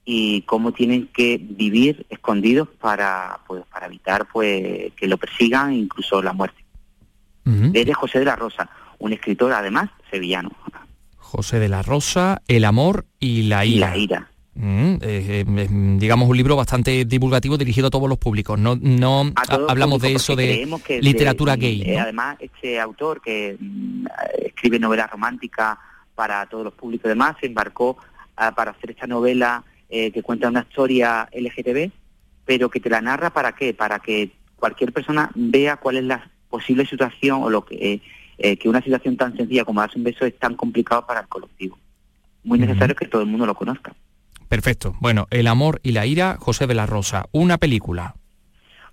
[0.06, 6.22] y cómo tienen que vivir escondidos para pues para evitar pues que lo persigan incluso
[6.22, 6.64] la muerte.
[7.46, 8.70] Desde José de la Rosa,
[9.00, 10.50] un escritor además sevillano.
[11.18, 13.90] José de la Rosa, El amor y la ira.
[13.90, 14.32] la ira.
[14.56, 18.60] Mm, eh, eh, digamos un libro bastante divulgativo dirigido a todos los públicos.
[18.60, 19.32] No, no
[19.68, 20.68] hablamos de eso de
[21.02, 21.82] literatura gay.
[21.84, 24.06] Eh, además, este autor que mm,
[24.46, 25.78] escribe novelas románticas
[26.16, 27.98] para todos los públicos, además se embarcó
[28.36, 31.92] ah, para hacer esta novela que cuenta una historia LGTB,
[32.46, 36.32] pero que te la narra para qué, para que cualquier persona vea cuál es la
[36.50, 38.02] posible situación o lo que
[38.38, 41.28] eh, que una situación tan sencilla como darse un beso es tan complicado para el
[41.28, 41.78] colectivo.
[42.44, 43.94] Muy necesario que todo el mundo lo conozca.
[44.54, 44.96] Perfecto.
[45.00, 47.26] Bueno, El amor y la ira, José de la Rosa.
[47.32, 48.14] Una película.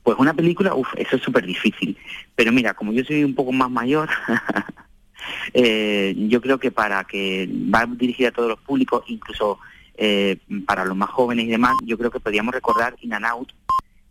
[0.03, 1.99] Pues una película, uff, eso es súper difícil.
[2.35, 4.09] Pero mira, como yo soy un poco más mayor,
[5.53, 9.59] eh, yo creo que para que va dirigida a todos los públicos, incluso
[9.99, 13.53] eh, para los más jóvenes y demás, yo creo que podríamos recordar In and Out,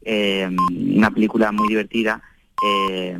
[0.03, 2.21] eh, una película muy divertida
[2.63, 3.17] eh,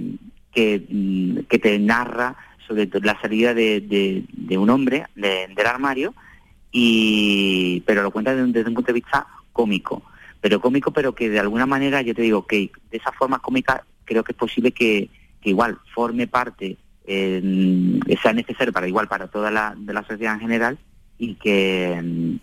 [0.53, 2.35] que, mm, que te narra
[2.67, 6.13] sobre la salida de, un hombre de- del armario,
[6.71, 10.03] y pero lo cuenta desde un, desde un punto de vista cómico,
[10.41, 13.84] pero cómico, pero que de alguna manera, yo te digo que de esa forma cómica
[14.05, 15.10] creo que es posible que,
[15.41, 20.36] que igual forme parte, eh, sea necesario para igual para toda la, de la sociedad
[20.36, 20.77] en general
[21.17, 22.38] y que, mm,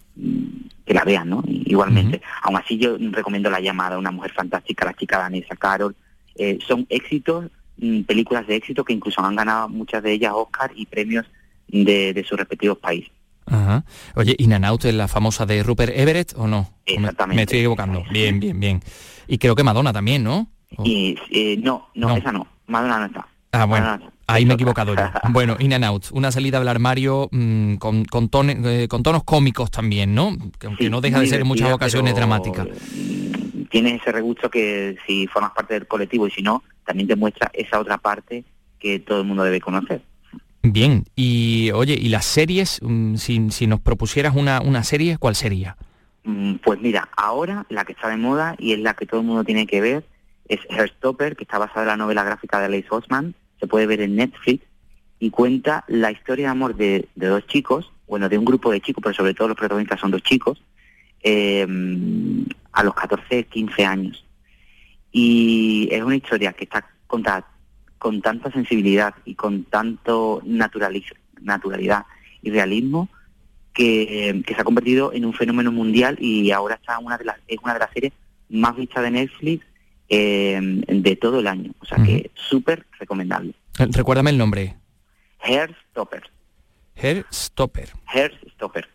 [0.84, 1.42] que la vean, ¿no?
[1.46, 2.20] Igualmente.
[2.42, 5.96] Aún así yo recomiendo La llamada, Una mujer fantástica, La chica danesa, Carol.
[6.36, 7.46] Eh, son éxitos,
[7.78, 11.26] mm, películas de éxito que incluso han ganado muchas de ellas Oscar y premios
[11.68, 13.10] de, de sus respectivos países.
[13.46, 13.84] Ajá.
[14.16, 16.58] Oye, In and Out es la famosa de Rupert Everett o no?
[16.58, 17.36] ¿O me- Exactamente.
[17.36, 18.02] Me estoy equivocando.
[18.10, 18.80] Bien, bien, bien.
[19.28, 20.48] Y creo que Madonna también, ¿no?
[20.84, 22.16] Y eh, no, no, No.
[22.16, 22.46] esa no.
[22.66, 23.26] Madonna no está.
[23.52, 23.86] Ah, bueno.
[23.86, 24.10] Madonna.
[24.28, 25.02] Ahí me he equivocado yo.
[25.30, 29.22] Bueno, In and Out, una salida del armario mm, con, con, tone- eh, con tonos
[29.22, 30.36] cómicos también, ¿no?
[30.58, 32.66] Que aunque Sí, no deja de ser en muchas ocasiones dramática.
[33.70, 37.50] Tienes ese regusto que si formas parte del colectivo y si no, también te muestra
[37.52, 38.44] esa otra parte
[38.80, 40.02] que todo el mundo debe conocer.
[40.72, 42.80] Bien, y oye, ¿y las series?
[42.82, 45.76] Mm, Si, si nos propusieras una, una serie, ¿cuál sería?
[46.24, 49.26] Mm, Pues mira, ahora la que está de moda y es la que todo el
[49.26, 50.04] mundo tiene que ver
[50.48, 54.00] es Hairstopper, que está basada en la novela gráfica de Alice Osman, se puede ver
[54.00, 54.64] en Netflix
[55.18, 58.80] y cuenta la historia de amor de, de dos chicos, bueno, de un grupo de
[58.80, 60.62] chicos, pero sobre todo los protagonistas son dos chicos,
[61.22, 61.66] eh,
[62.72, 64.24] a los 14, 15 años.
[65.10, 67.46] Y es una historia que está contada
[67.98, 72.04] con tanta sensibilidad y con tanto naturalidad
[72.42, 73.08] y realismo
[73.72, 77.36] que, que se ha convertido en un fenómeno mundial y ahora está una de las,
[77.46, 78.12] es una de las series
[78.48, 79.66] más vistas de Netflix
[80.08, 81.72] eh, de todo el año.
[81.80, 83.54] O sea que súper recomendable.
[83.78, 84.76] Recuérdame el nombre.
[85.40, 86.30] Hairstopper.
[86.96, 87.90] Hair Stopper.
[88.06, 88.88] Hairstopper.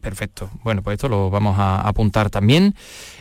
[0.00, 0.50] Perfecto.
[0.64, 2.74] Bueno, pues esto lo vamos a apuntar también.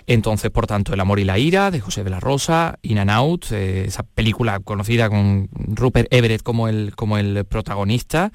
[0.07, 3.12] Entonces, por tanto, El amor y la ira de José de la Rosa, In and
[3.12, 8.31] Out, eh, esa película conocida con Rupert Everett como el, como el protagonista.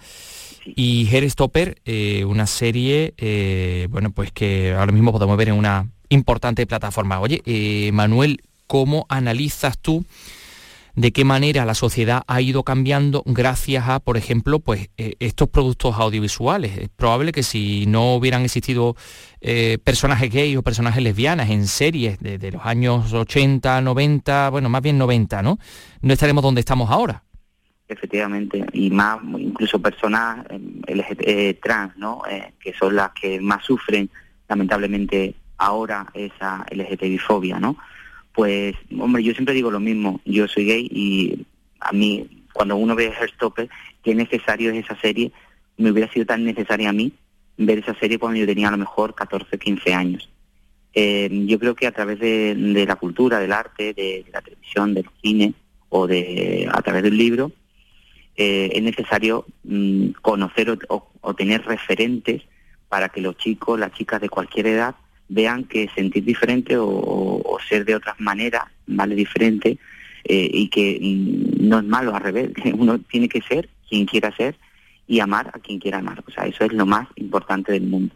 [0.64, 5.90] Y Hairstopper, eh, una serie, eh, bueno, pues que ahora mismo podemos ver en una
[6.08, 7.20] importante plataforma.
[7.20, 10.06] Oye, eh, Manuel, ¿cómo analizas tú
[10.94, 15.48] de qué manera la sociedad ha ido cambiando gracias a, por ejemplo, pues eh, estos
[15.48, 16.78] productos audiovisuales.
[16.78, 18.96] Es probable que si no hubieran existido
[19.40, 24.82] eh, personajes gays o personajes lesbianas en series de, los años 80, 90, bueno, más
[24.82, 25.58] bien 90, ¿no?
[26.00, 27.22] No estaremos donde estamos ahora.
[27.86, 32.22] Efectivamente, y más incluso personas LGBT, eh, trans, ¿no?
[32.30, 34.08] Eh, que son las que más sufren
[34.48, 37.76] lamentablemente ahora esa LGTBI-fobia, ¿no?
[38.34, 41.46] Pues, hombre, yo siempre digo lo mismo, yo soy gay y
[41.80, 43.68] a mí, cuando uno ve Hairstopper,
[44.02, 45.30] qué necesario es esa serie,
[45.76, 47.12] me hubiera sido tan necesaria a mí
[47.56, 50.28] ver esa serie cuando yo tenía a lo mejor 14, 15 años.
[50.94, 55.06] Eh, yo creo que a través de, la cultura, del arte, de, la televisión, del
[55.22, 55.54] cine
[55.88, 57.52] o de a través del libro,
[58.36, 62.42] eh, es necesario mm, conocer o- o tener referentes
[62.88, 64.96] para que los chicos, las chicas de cualquier edad
[65.28, 69.14] vean que sentir diferente o, ser de otras maneras, ¿vale?
[69.14, 69.78] Diferente,
[70.24, 74.06] eh, y que mm, no es malo, al revés, que uno tiene que ser quien
[74.06, 74.56] quiera ser
[75.06, 76.22] y amar a quien quiera amar.
[76.26, 78.14] O sea, eso es lo más importante del mundo.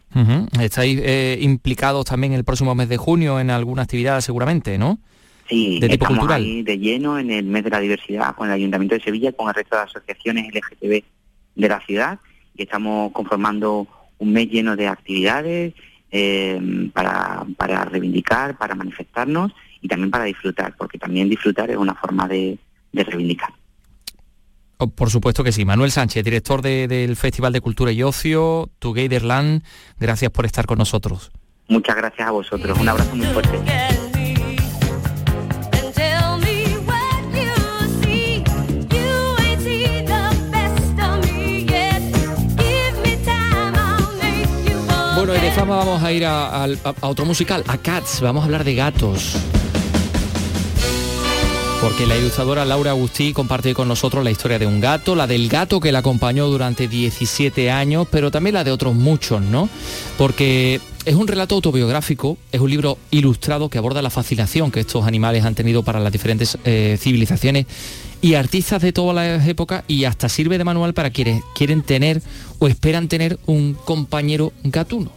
[0.60, 4.98] Estáis eh, implicados también el próximo mes de junio en alguna actividad seguramente, ¿no?
[5.48, 6.42] Sí, De tipo estamos cultural.
[6.42, 9.48] ahí de lleno en el mes de la diversidad con el Ayuntamiento de Sevilla, con
[9.48, 11.02] el resto de asociaciones LGTB
[11.54, 12.18] de la ciudad
[12.54, 13.86] y estamos conformando
[14.18, 15.74] un mes lleno de actividades
[16.10, 21.94] eh, para, para reivindicar, para manifestarnos y también para disfrutar, porque también disfrutar es una
[21.94, 22.58] forma de,
[22.92, 23.50] de reivindicar.
[24.78, 25.64] Oh, Por supuesto que sí.
[25.64, 29.62] Manuel Sánchez, director de- del Festival de Cultura y Ocio, Togetherland,
[29.98, 31.30] gracias por estar con nosotros.
[31.68, 33.58] Muchas gracias a vosotros, un abrazo muy fuerte.
[45.68, 46.68] Vamos a ir a, a-
[47.00, 48.20] a otro musical, a Cats.
[48.20, 49.34] Vamos a hablar de gatos.
[51.82, 55.48] Porque la ilustradora Laura Agustí comparte con nosotros la historia de un gato, la del
[55.48, 59.68] gato que la acompañó durante 17 años, pero también la de otros muchos, ¿no?
[60.16, 65.06] Porque es un relato autobiográfico, es un libro ilustrado que aborda la fascinación que estos
[65.06, 67.66] animales han tenido para las diferentes eh, civilizaciones
[68.22, 72.20] y artistas de todas las épocas y hasta sirve de manual para quienes quieren tener
[72.58, 75.12] o esperan tener un compañero gatuno.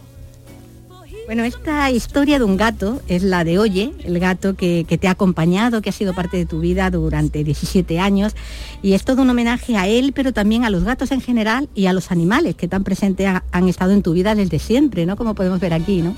[1.32, 5.12] Bueno, esta historia de un gato es la de Oye, el gato que, te ha
[5.12, 8.34] acompañado, que ha sido parte de tu vida durante 17 años.
[8.82, 11.86] Y es todo un homenaje a él, pero también a los gatos en general y
[11.86, 15.16] a los animales que tan presentes han estado en tu vida desde siempre, ¿no?
[15.16, 16.14] Como podemos ver aquí, ¿no?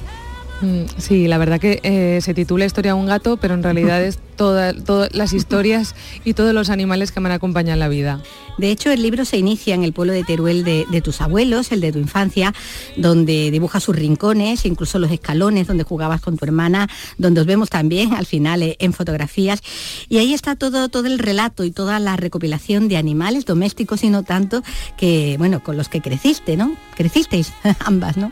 [0.61, 4.03] Mm, sí, la verdad que eh, se titula Historia de un gato, pero en realidad
[4.03, 4.75] es todas
[5.13, 5.95] las historias
[6.25, 8.21] y todos los animales que me han acompañado en la vida.
[8.59, 11.81] De hecho, el libro se inicia en el pueblo de Teruel de, tus abuelos, el
[11.81, 12.55] de tu infancia,
[12.97, 16.89] donde dibujas sus rincones, incluso los escalones donde jugabas con tu hermana,
[17.19, 19.61] donde os vemos también al final eh, en fotografías.
[20.09, 24.11] Y ahí está todo, todo el relato y toda la recopilación de animales domésticos y
[24.11, 24.63] no tanto
[24.97, 26.77] que, bueno, con los que creciste, ¿no?
[26.97, 28.31] Crecisteis ambas, ¿no?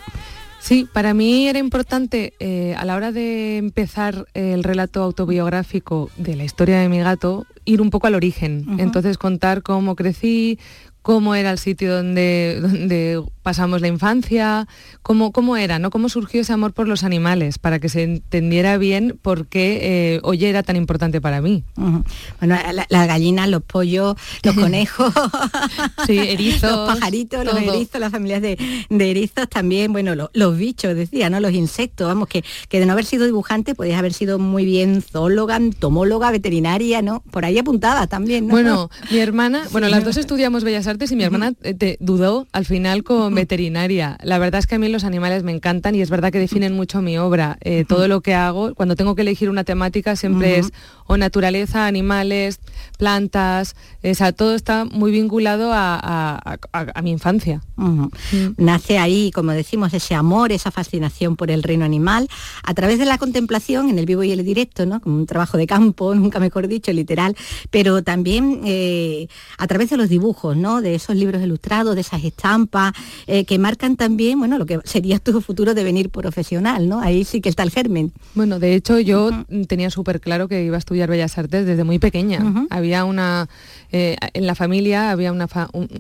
[0.63, 6.37] Sí, para mí era importante eh, a la hora de empezar el relato autobiográfico de
[6.37, 8.77] la historia de mi gato, ir un poco al origen.
[8.79, 10.61] Entonces contar cómo crecí,
[11.03, 14.66] cómo era el sitio donde, donde pasamos la infancia,
[15.03, 15.90] cómo, cómo era, ¿no?
[15.90, 20.20] Cómo surgió ese amor por los animales, para que se entendiera bien por qué eh,
[20.22, 21.64] Oye era tan importante para mí.
[21.76, 22.57] Bueno,
[22.88, 25.12] las gallinas, los pollos, los conejos,
[26.07, 28.57] sí, erizos, los pajaritos, los erizos, las familias de,
[28.90, 31.40] erizos también, bueno, los, bichos, decía, ¿no?
[31.40, 35.03] Los insectos, vamos, que, que de no haber sido dibujante podías haber sido muy bien
[35.03, 37.22] zoóloga, entomóloga, veterinaria, ¿no?
[37.30, 38.53] Por ahí apuntada también, ¿no?
[38.53, 42.47] Bueno, mi hermana, bueno, las dos estudiamos Bellas Artes y mi hermana eh, te dudó
[42.53, 44.18] al final con veterinaria.
[44.22, 46.74] La verdad es que a mí los animales me encantan y es verdad que definen
[46.74, 47.59] mucho mi obra.
[47.61, 50.72] Eh, todo lo que hago, cuando tengo que elegir una temática, siempre es
[51.07, 52.61] o naturaleza, animales,
[52.99, 56.59] plantas, o sea, todo está muy vinculado a,
[57.03, 57.61] mi infancia.
[57.76, 58.07] Mm.
[58.57, 62.28] Nace ahí, como decimos, ese amor, esa fascinación por el reino animal,
[62.62, 65.01] a través de la contemplación, en el vivo y el directo, ¿no?
[65.01, 67.37] Como un trabajo de campo, nunca mejor dicho, literal,
[67.70, 69.28] pero también eh,
[69.59, 70.80] a través de los dibujos, ¿no?
[70.80, 72.93] De esos libros ilustrados, de esas estampas,
[73.27, 77.01] eh, que marcan también, bueno, lo que sería tu futuro devenir profesional, ¿no?
[77.01, 78.12] Ahí sí que está el germen.
[78.35, 79.31] Bueno, de hecho yo
[79.68, 82.66] tenía súper claro que iba a estudiar Bellas Artes desde muy pequeña.
[82.70, 83.49] Había una,
[83.91, 85.49] eh, en la familia había una,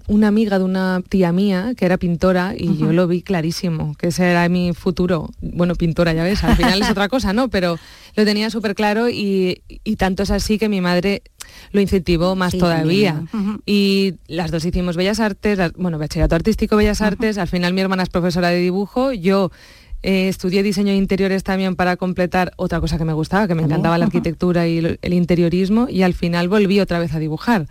[0.06, 4.08] una amiga de una tía mía que era pintora y yo lo vi clarísimo, que
[4.08, 5.30] ese era mi futuro.
[5.40, 7.48] Bueno, pintora, ya ves, al final es otra cosa, ¿no?
[7.48, 7.78] Pero
[8.14, 9.62] lo tenía súper claro y,
[9.96, 11.22] tanto es así que mi madre
[11.70, 13.22] lo incentivó más todavía.
[13.66, 18.02] Y las dos hicimos Bellas Artes, bueno, bachillerato artístico Bellas Artes, al final mi hermana
[18.02, 19.50] es profesora de dibujo, yo
[20.02, 23.62] eh, estudié diseño de interiores también para completar otra cosa que me gustaba, que me
[23.62, 27.66] encantaba la arquitectura y el, interiorismo, y al final volví otra vez a dibujar.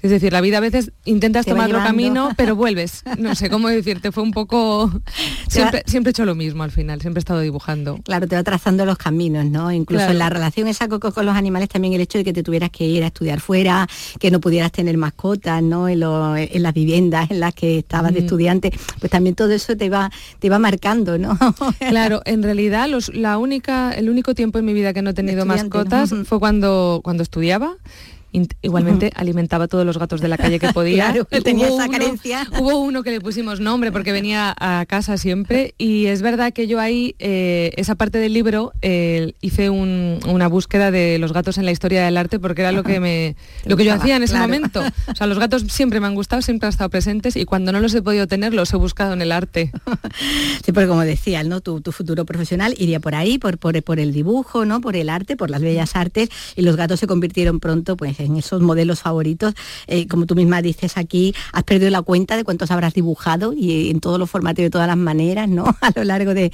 [0.00, 3.02] Es decir, la vida a veces intentas tomar otro camino, pero vuelves.
[3.18, 4.90] No sé cómo decirte, fue un poco...
[5.48, 7.98] Siempre, siempre he hecho lo mismo al final, siempre he estado dibujando.
[8.04, 9.70] Claro, te va trazando los caminos, ¿no?
[9.70, 12.42] Incluso en la relación esa con, con, los animales también el hecho de que te
[12.42, 13.86] tuvieras que ir a estudiar fuera,
[14.18, 15.88] que no pudieras tener mascotas, ¿no?
[15.88, 20.10] En, las viviendas en las que estabas de estudiante, pues también todo eso te va,
[20.38, 21.38] te va marcando, ¿no?
[21.88, 25.44] Claro, en realidad la única, el único tiempo en mi vida que no he tenido
[25.44, 27.76] mascotas fue cuando, cuando estudiaba
[28.62, 31.12] igualmente alimentaba a todos los gatos de la calle que podía.
[31.12, 32.46] Claro, tenía esa carencia.
[32.58, 36.66] Hubo uno que le pusimos nombre porque venía a casa siempre y es verdad que
[36.66, 41.64] yo ahí, eh, esa parte del libro, eh, hice una búsqueda de los gatos en
[41.64, 44.38] la historia del arte porque era lo que, me, lo que yo hacía en ese
[44.38, 44.82] momento.
[45.08, 47.80] O sea, los gatos siempre me han gustado, siempre han estado presentes y cuando no
[47.80, 49.72] los he podido tener los he buscado en el arte.
[50.64, 51.60] Sí, porque como decía, ¿no?
[51.60, 54.80] Tu, futuro profesional iría por ahí, por, por, por el dibujo, ¿no?
[54.80, 58.36] Por el arte, por las bellas artes y los gatos se convirtieron pronto pues en
[58.36, 59.54] esos modelos favoritos.
[59.86, 63.90] Eh, como tú misma dices aquí, has perdido la cuenta de cuántos habrás dibujado y
[63.90, 65.64] en todos los formatos de todas las maneras, ¿no?
[65.80, 66.50] A lo largo de,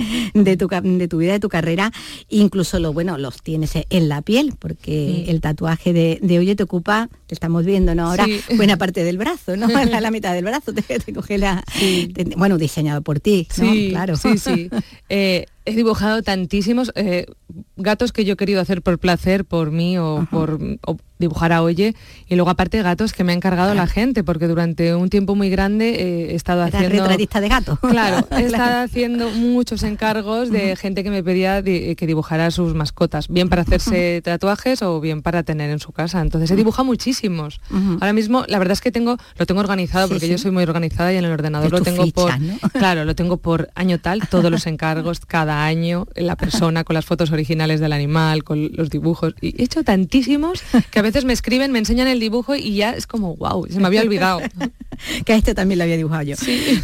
[0.58, 1.92] tu, de tu vida, de tu carrera.
[2.28, 6.62] Incluso lo bueno, los tienes en la piel, porque el tatuaje de, de Oye te
[6.62, 8.08] ocupa, te estamos viendo, ¿no?
[8.08, 9.68] Ahora, buena parte del brazo, ¿no?
[9.68, 11.64] La, la mitad del brazo te, coge la.
[12.36, 13.72] bueno, diseñado por ti, ¿no?
[13.90, 14.16] claro.
[14.16, 14.70] Sí, sí.
[15.08, 17.26] Eh, he dibujado tantísimos eh,
[17.76, 20.58] gatos que yo he querido hacer por placer, por mí o por
[21.18, 21.94] dibujar a Oye
[22.28, 25.50] y luego aparte gatos que me ha encargado la gente porque durante un tiempo muy
[25.50, 30.76] grande eh, he estado haciendo retratista de gatos claro he estado haciendo muchos encargos de
[30.76, 35.42] gente que me pedía que dibujara sus mascotas bien para hacerse tatuajes o bien para
[35.42, 36.20] tener en su casa.
[36.20, 37.60] Entonces he dibujado muchísimos.
[38.00, 41.12] Ahora mismo la verdad es que tengo lo tengo organizado porque yo soy muy organizada
[41.12, 42.32] y en el ordenador lo tengo por
[42.72, 47.04] claro lo tengo por año tal todos los encargos cada año la persona con las
[47.04, 51.32] fotos originales del animal con los dibujos y he hecho tantísimos que a veces me
[51.32, 54.40] escriben, me enseñan el dibujo y ya es como, wow, se me había olvidado.
[55.24, 56.36] que a este también lo había dibujado yo.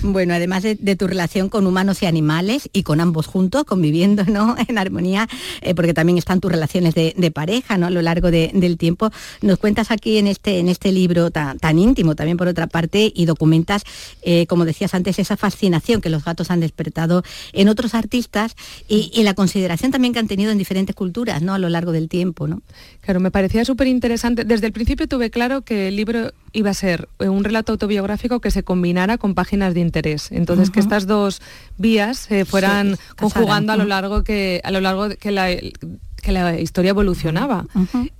[0.03, 4.57] Bueno, además de, tu relación con humanos y animales y con ambos juntos, conviviendo ¿no?
[4.69, 5.29] en armonía,
[5.61, 7.87] eh, porque también están tus relaciones de, pareja ¿no?
[7.87, 9.11] a lo largo del tiempo,
[9.41, 13.13] nos cuentas aquí en este, en este libro tan, tan íntimo también por otra parte
[13.15, 13.83] y documentas,
[14.23, 18.55] eh, como decías antes, esa fascinación que los gatos han despertado en otros artistas
[18.89, 21.55] y, y, la consideración también que han tenido en diferentes culturas ¿no?
[21.55, 22.47] a lo largo del tiempo.
[22.47, 22.63] ¿no?
[23.01, 24.14] Claro, me parecía súper interesante.
[24.23, 28.51] Desde el principio tuve claro que el libro iba a ser un relato autobiográfico que
[28.51, 30.31] se combinara con páginas de interés.
[30.31, 31.43] Entonces, que estas dos
[31.79, 35.49] vías se fueran conjugando a lo largo que a lo largo que la
[36.25, 37.67] que la historia evolucionaba.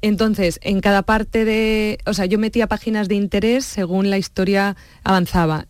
[0.03, 4.77] Entonces, en cada parte de, o sea, yo metía páginas de interés según la historia
[5.03, 5.67] avanzaba.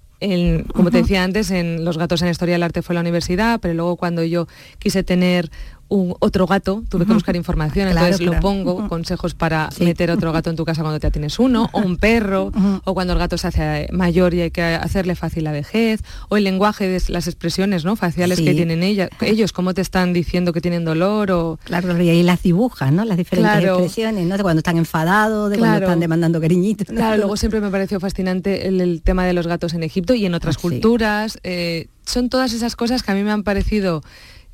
[0.75, 3.61] como te decía antes, en Los gatos en la historia del arte fue la universidad,
[3.61, 4.49] pero luego cuando yo
[4.79, 5.51] quise tener
[5.95, 10.51] un, otro gato, tuve que buscar información, entonces lo pongo, consejos para meter otro gato
[10.51, 12.53] en tu casa cuando ya tienes uno, o un perro,
[12.85, 16.37] o cuando el gato se hace mayor y hay que hacerle fácil la vejez, o
[16.37, 17.97] el lenguaje de las expresiones ¿no?
[17.97, 21.59] faciales que tienen ella, ellos, cómo te están diciendo que tienen dolor o...
[21.65, 23.05] Claro, y ahí las dibujan, ¿no?
[23.05, 24.37] Las diferentes expresiones, ¿no?
[24.37, 26.87] De cuando están enfadados, de cuando están demandando cariñitos.
[26.89, 30.35] Claro, luego siempre me pareció fascinante el, tema de los gatos en Egipto y en
[30.35, 31.39] otras ah, culturas.
[31.43, 34.03] Eh, son todas esas cosas que a mí me han parecido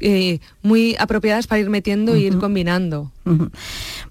[0.01, 3.11] eh, muy apropiadas para ir metiendo e ir combinando.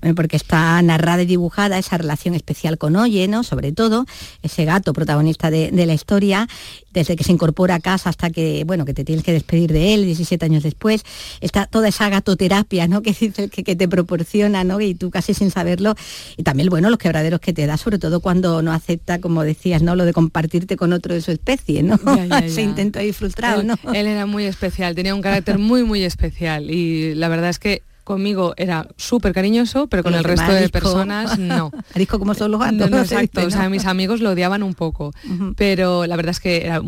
[0.02, 3.44] Bueno, porque está narrada y dibujada esa relación especial con Oye, ¿no?
[3.44, 4.06] Sobre todo,
[4.42, 6.48] ese gato protagonista de, la historia,
[6.94, 9.94] desde que se incorpora a casa hasta que, bueno, que te tienes que despedir de
[9.94, 11.04] él 17 años después,
[11.42, 13.02] está toda esa gatoterapia, ¿no?
[13.10, 14.80] Que, que, te proporciona, ¿no?
[14.82, 15.96] Y tú casi sin saberlo.
[16.38, 19.82] Y también, bueno, los quebraderos que te da, sobre todo cuando no acepta, como decías,
[19.82, 19.96] ¿no?
[19.96, 21.98] Lo de compartirte con otro de su especie, ¿no?
[22.48, 23.76] se intentó ahí frustrado, ¿no?
[23.94, 26.70] Él era muy especial, tenía un carácter muy, muy especial.
[26.70, 31.38] Y la verdad es que conmigo era súper cariñoso, pero con el resto de personas
[31.40, 31.70] no.
[31.94, 32.90] Arisco como son los gatos.
[32.90, 35.14] No, exacto, o sea, mis amigos lo odiaban un poco,
[35.56, 36.82] pero la verdad es que era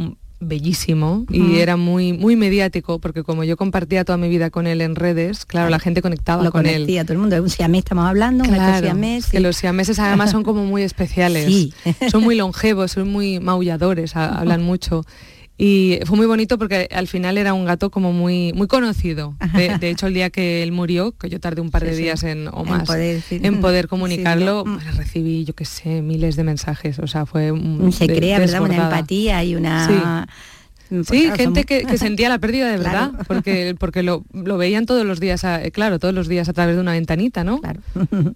[0.43, 4.81] bellísimo y era muy muy mediático porque como yo compartía toda mi vida con él
[4.81, 6.87] en redes, claro, la gente conectaba lo con él.
[6.87, 10.65] todo el mundo, un siamés estamos hablando, claro, siamés, que los siameses además son como
[10.65, 11.71] muy especiales.
[12.09, 15.05] Son muy longevos, son muy maulladores, hablan mucho
[15.63, 19.35] y fue muy bonito porque al final era un gato como muy muy conocido.
[19.53, 22.47] De, hecho, el día que él murió, que yo tardé un par de días en
[22.47, 22.89] o más
[23.29, 26.97] en poder, comunicarlo, pues recibí, yo qué sé, miles de mensajes.
[26.97, 28.63] O sea, fue un, se crea, ¿verdad?
[28.63, 30.27] Una empatía y una
[31.07, 35.45] Sí, gente que, sentía la pérdida de verdad, porque, porque lo, veían todos los días,
[35.71, 37.61] claro, todos los días a través de una ventanita, ¿no?
[37.61, 37.81] Claro.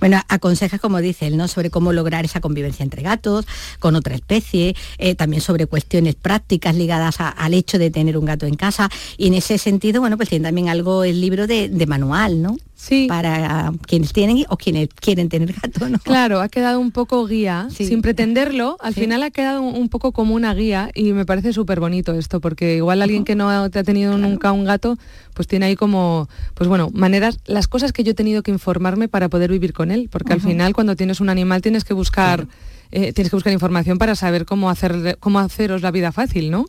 [0.00, 1.46] bueno, aconseja, como dice él, ¿no?
[1.46, 3.46] Sobre cómo lograr esa convivencia entre gatos,
[3.78, 8.46] con otra especie, eh, también sobre cuestiones prácticas ligadas al hecho de tener un gato
[8.46, 8.88] en casa.
[9.16, 12.56] Y en ese sentido, bueno, pues tiene también algo el libro de, de manual, ¿no?
[12.82, 13.06] Sí.
[13.08, 15.88] para quienes tienen o quienes quieren tener gato.
[15.88, 15.98] ¿no?
[15.98, 20.34] Claro, ha quedado un poco guía, sin pretenderlo, al final ha quedado un poco como
[20.34, 24.18] una guía y me parece súper bonito esto, porque igual alguien que no ha, tenido
[24.18, 24.98] nunca un gato,
[25.34, 29.08] pues tiene ahí como, pues bueno, maneras, las cosas que yo he tenido que informarme
[29.08, 32.46] para poder vivir con él, porque al final cuando tienes un animal tienes que buscar...
[32.94, 36.66] Eh, tienes que buscar información para saber cómo hacer cómo haceros la vida fácil, ¿no?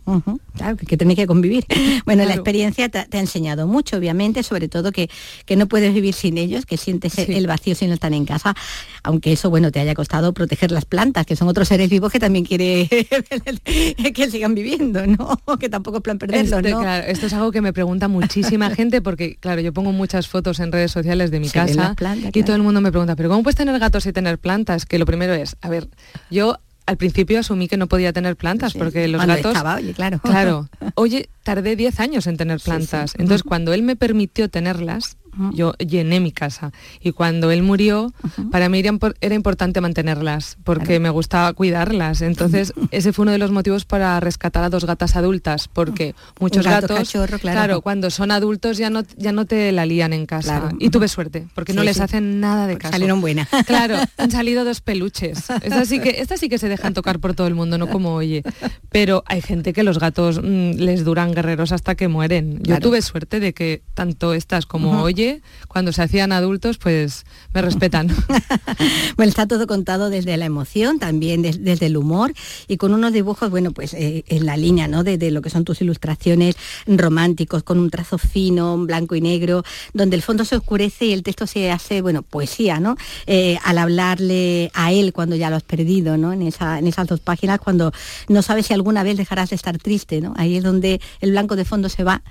[0.56, 1.66] Claro, que, tenéis que convivir.
[2.06, 5.10] Bueno, la experiencia te, ha enseñado mucho, obviamente, sobre todo que,
[5.46, 8.56] que no puedes vivir sin ellos, que sientes el vacío si no están en casa,
[9.04, 12.20] aunque eso, bueno, te haya costado proteger las plantas, que son otros seres vivos que
[12.20, 12.88] también quiere
[14.14, 15.40] que sigan viviendo, ¿no?
[15.60, 19.02] Que tampoco es plan perderlos, este, Claro, esto es algo que me pregunta muchísima gente,
[19.02, 21.96] porque, claro, yo pongo muchas fotos en redes sociales de mi casa
[22.34, 24.86] y todo el mundo me pregunta, pero ¿cómo puedes tener gatos y tener plantas?
[24.86, 25.88] Que lo primero es, a ver,
[26.30, 30.20] yo al principio asumí que no podía tener plantas porque los gatos oye, claro.
[30.20, 30.70] Claro.
[30.96, 33.14] Oye tardé 10 años en tener plantas.
[33.18, 35.18] entonces cuando él me permitió tenerlas
[35.54, 36.72] yo llené mi casa.
[37.02, 38.14] Y cuando él murió,
[38.52, 42.22] para mí era, importante mantenerlas, porque me gustaba cuidarlas.
[42.22, 46.66] Entonces, ese fue uno de los motivos para rescatar a dos gatas adultas, porque muchos
[46.66, 47.82] gatos, claro.
[47.82, 50.72] cuando son adultos ya no, ya no te la lían en casa.
[50.80, 52.94] Y tuve suerte, porque no les hacen nada de caso.
[52.94, 53.48] Salieron buenas.
[53.66, 55.50] Claro, han salido dos peluches.
[55.62, 58.44] Estas sí, que, sí que se dejan tocar por todo el mundo, no como oye.
[58.90, 62.60] Pero hay gente que los gatos mm, les duran guerreros hasta que mueren.
[62.62, 65.23] Yo tuve suerte de que tanto estas como oye
[65.68, 68.08] cuando se hacían adultos, pues me respetan.
[69.18, 72.34] bueno, está todo contado desde la emoción, también desde el humor
[72.68, 75.04] y con unos dibujos, bueno, pues eh, en la línea, ¿no?
[75.04, 76.56] De, lo que son tus ilustraciones
[76.86, 79.64] románticos, con un trazo fino, blanco y negro,
[79.94, 82.96] donde el fondo se oscurece y el texto se hace, bueno, poesía, ¿no?
[83.26, 86.34] Eh, al hablarle a él cuando ya lo has perdido, ¿no?
[86.34, 87.92] En, esa, en esas dos páginas, cuando
[88.28, 90.34] no sabes si alguna vez dejarás de estar triste, ¿no?
[90.38, 92.22] Ahí es donde el blanco de fondo se va,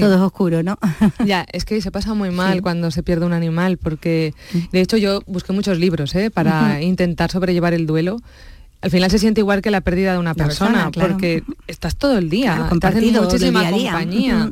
[0.00, 0.78] todo es oscuro, ¿no?
[1.24, 4.58] ya, es que se pasa muy mal cuando se pierde un animal, porque mm.
[4.72, 6.30] de hecho yo busqué muchos libros ¿eh?
[6.30, 8.18] para intentar sobrellevar el duelo
[8.80, 11.10] al final se siente igual que la pérdida de una persona, persona, claro.
[11.14, 13.90] porque estás todo el día, Claro, te hacen muchísima día día.
[13.92, 14.50] compañía.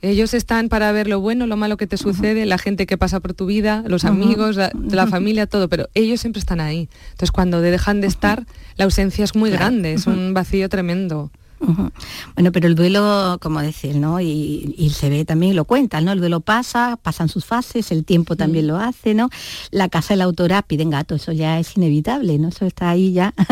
[0.00, 3.20] Ellos están para ver lo bueno, lo malo que te sucede, la gente que pasa
[3.20, 6.88] por tu vida, los amigos, la, la familia, todo, pero ellos siempre están ahí.
[7.12, 8.46] Entonces cuando dejan de estar,
[8.76, 9.64] la ausencia es muy Claro.
[9.64, 11.32] grande, es un vacío tremendo.
[12.34, 14.20] Bueno, pero el duelo, como decir, ¿no?
[14.20, 16.12] Y, y se ve también, lo cuentan, ¿no?
[16.12, 19.30] El duelo pasa, pasan sus fases, el tiempo también lo hace, ¿no?
[19.70, 22.48] La casa de la autora piden gato, eso ya es inevitable, ¿no?
[22.48, 23.34] Eso está ahí ya.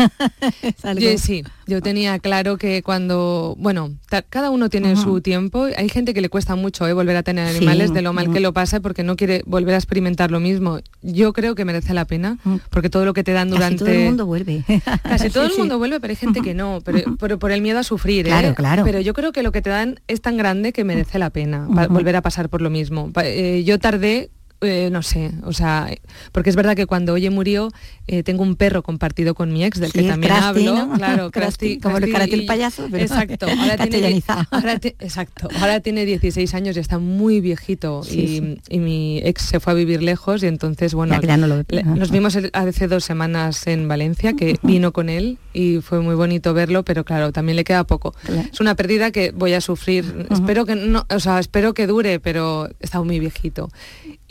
[0.99, 3.91] Yo, sí, yo tenía claro que cuando, bueno,
[4.29, 5.67] cada uno tiene su tiempo.
[5.77, 8.31] Hay gente que le cuesta mucho eh, volver a tener Sí, animales de lo mal
[8.31, 10.79] que lo pasa porque no quiere volver a experimentar lo mismo.
[11.01, 12.37] Yo creo que merece la pena
[12.69, 14.63] porque todo lo que te dan Casi durante todo el mundo vuelve.
[15.03, 17.61] Casi todo Sí, el mundo vuelve, pero hay gente que no, pero, pero por el
[17.61, 18.02] miedo a sufrir.
[18.09, 18.23] ¿Eh?
[18.23, 18.83] Claro, claro.
[18.83, 21.67] Pero yo creo que lo que te dan es tan grande que merece la pena
[21.89, 23.11] volver a pasar por lo mismo.
[23.23, 24.29] Eh, yo tardé
[24.63, 25.89] eh, no sé, o sea,
[26.31, 27.69] porque es verdad que cuando Oye murió,
[28.07, 30.93] eh, tengo un perro compartido con mi ex, del Sí, que también hablo, ¿no?
[30.97, 36.05] claro, Krusty, como el Karate el payaso, pero exacto, ahora tiene, ahora exacto, ahora tiene
[36.05, 38.57] 16 años y está muy viejito Sí, y, sí.
[38.69, 41.47] y mi ex se fue a vivir lejos y entonces, bueno, Ya que ya no
[41.47, 41.65] lo ve.
[41.69, 45.99] le- nos vimos el- hace dos semanas en Valencia, que vino con él y fue
[46.01, 48.13] muy bonito verlo, pero claro, también le queda poco.
[48.51, 50.27] Es una pérdida que voy a sufrir.
[50.31, 53.69] Espero que no, o sea, espero que dure, pero está muy viejito.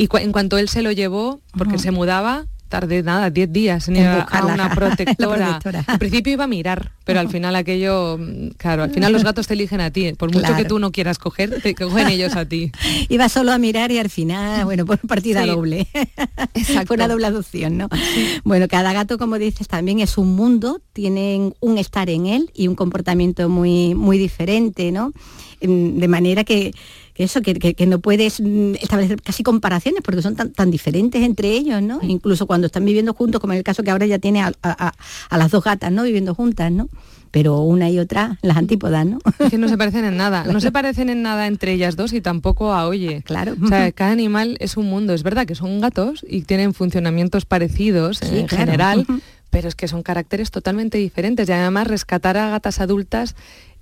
[0.03, 3.97] Y en cuanto él se lo llevó, porque se mudaba, tardé nada, 10 días en
[3.97, 5.59] ir a- una La protectora.
[5.61, 5.85] protectora.
[5.87, 9.47] Al principio iba a mirar, pero al final aquello, mm, claro, al final los gatos
[9.47, 10.15] te eligen a ti.
[10.15, 12.73] Por mucho que tú no quieras coger, te cogen ellos a ti.
[13.11, 15.49] Iba solo a mirar y al final, bueno, por partida Sí.
[15.51, 15.87] doble.
[16.87, 17.89] Fue una doble adopción, ¿no?
[18.45, 22.69] Bueno, cada gato, como dices, también es un mundo, tienen un estar en él y
[22.69, 25.13] un comportamiento muy, muy diferente, ¿no?
[25.61, 26.73] Mm, De manera que,
[27.15, 30.71] que eso, que, que- que no puedes mm, establecer casi comparaciones porque son tan, tan
[30.71, 32.01] diferentes entre ellos, ¿no?
[32.03, 34.95] Incluso cuando están viviendo juntos, como en el caso que ahora ya tiene a, a-
[35.31, 36.03] a- las dos gatas, ¿no?
[36.05, 36.89] Viviendo juntas, ¿no?
[37.31, 39.19] Pero una y otra, las antípodas, ¿no?
[39.39, 40.45] Es que no se parecen en nada.
[40.45, 43.23] No se parecen en nada entre ellas dos y tampoco a Oye.
[43.25, 43.55] Claro.
[43.63, 45.15] O sea, cada animal es un mundo.
[45.15, 48.65] Es verdad que son gatos y tienen funcionamientos parecidos Sí, en claro.
[48.67, 49.07] general,
[49.49, 51.49] pero es que son caracteres totalmente diferentes.
[51.49, 53.35] Y además rescatar a gatas adultas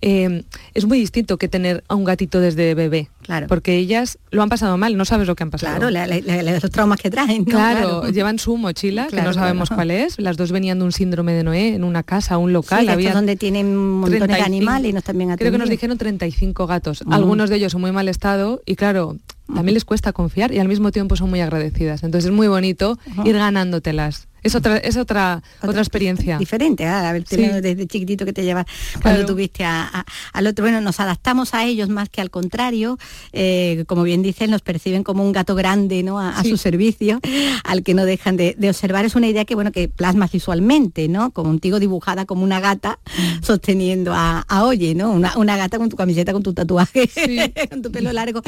[0.03, 0.45] eh,
[0.75, 3.09] es muy distinto que tener a un gatito desde bebé.
[3.23, 3.47] Claro.
[3.49, 5.77] Porque ellas lo han pasado mal, no sabes lo que han pasado.
[5.77, 7.39] Claro, la- la- la- los traumas que traen.
[7.45, 7.45] ¿no?
[7.45, 9.79] Claro, llevan su mochila, que no sabemos claro.
[9.79, 10.19] cuál es.
[10.19, 12.81] Las dos venían de un síndrome de Noé en una casa, un local.
[12.81, 14.47] Sí, de había donde tienen montones de 35.
[14.47, 17.03] animales y nos también Creo que nos dijeron 35 gatos.
[17.11, 19.17] Algunos de ellos en muy mal estado y claro,
[19.55, 22.03] también les cuesta confiar y al mismo tiempo son muy agradecidas.
[22.05, 24.29] Entonces es muy bonito ir ganándotelas.
[24.43, 26.38] Es otra, es otra, otra experiencia.
[26.38, 27.36] Diferente, haber Sí.
[27.36, 28.66] tenido desde chiquitito que te llevas
[29.03, 29.26] cuando Claro.
[29.26, 30.64] tuviste a- a- al otro.
[30.64, 32.99] Bueno, nos adaptamos a ellos más que al contrario.
[33.32, 36.18] Eh, como bien dicen, nos perciben como un gato grande ¿no?
[36.18, 37.20] a, a su servicio,
[37.64, 39.05] al que no dejan de, de observar.
[39.05, 41.30] Es una idea que bueno que plasmas visualmente, ¿no?
[41.32, 43.45] Contigo dibujada como una gata Mm.
[43.45, 45.11] sosteniendo a, a Oye, ¿no?
[45.11, 47.09] Una, una gata con tu camiseta, con tu tatuaje,
[47.70, 48.43] con tu pelo largo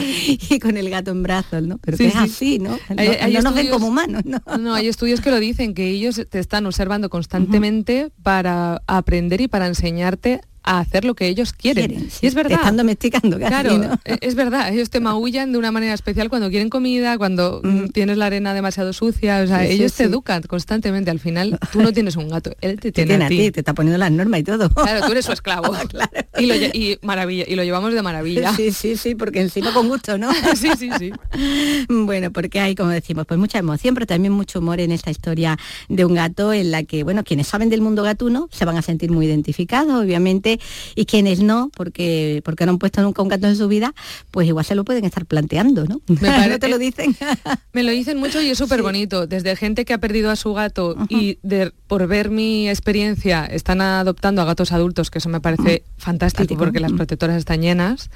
[0.49, 1.79] y con el gato en brazos, ¿no?
[1.79, 2.19] Pero que es sí.
[2.19, 2.71] así, ¿no?
[2.71, 4.41] No, Hay- hay no nos ven como humanos, ¿no?
[4.59, 9.49] No, hay estudios que lo dicen, que ellos te están observando constantemente para aprender y
[9.49, 11.89] para enseñarte a hacer lo que ellos quieren.
[11.89, 12.51] Quieren, y es verdad.
[12.51, 13.95] Te están domesticando casi, Claro, ¿no?
[14.05, 17.87] e- es verdad, ellos te maullan de una manera especial cuando quieren comida, cuando mm,
[17.89, 21.59] tienes la arena demasiado sucia, o sea, Sí, sí, ellos te educan constantemente, al final
[21.73, 23.37] tú no tienes un gato, él te Te tiene, tiene a a ti.
[23.39, 24.69] ti, te está poniendo las normas y todo.
[24.71, 25.73] Claro, tú eres su esclavo.
[26.39, 28.55] y, lo, y maravilla, y lo llevamos de maravilla.
[28.55, 30.31] Sí, sí, sí, porque encima con gusto, ¿no?
[30.57, 31.13] sí, sí, sí.
[31.89, 35.59] Bueno, porque hay, como decimos, pues mucha emoción, pero también mucho humor en esta historia
[35.89, 38.83] de un gato en la que, bueno, quienes saben del mundo gatuno se van a
[38.83, 40.52] sentir muy identificados, obviamente,
[40.95, 43.95] y quienes no, porque, porque no han puesto nunca un gato en su vida,
[44.31, 46.01] pues igual se lo pueden estar planteando, ¿no?
[46.09, 47.17] Me pare- ¿No te lo dicen?
[47.73, 49.27] Me lo dicen mucho y es súper bonito.
[49.27, 53.81] Desde gente que ha perdido a su gato y de- por ver mi experiencia están
[53.81, 58.11] adoptando a gatos adultos, que eso me parece fantástico porque las protectoras están llenas.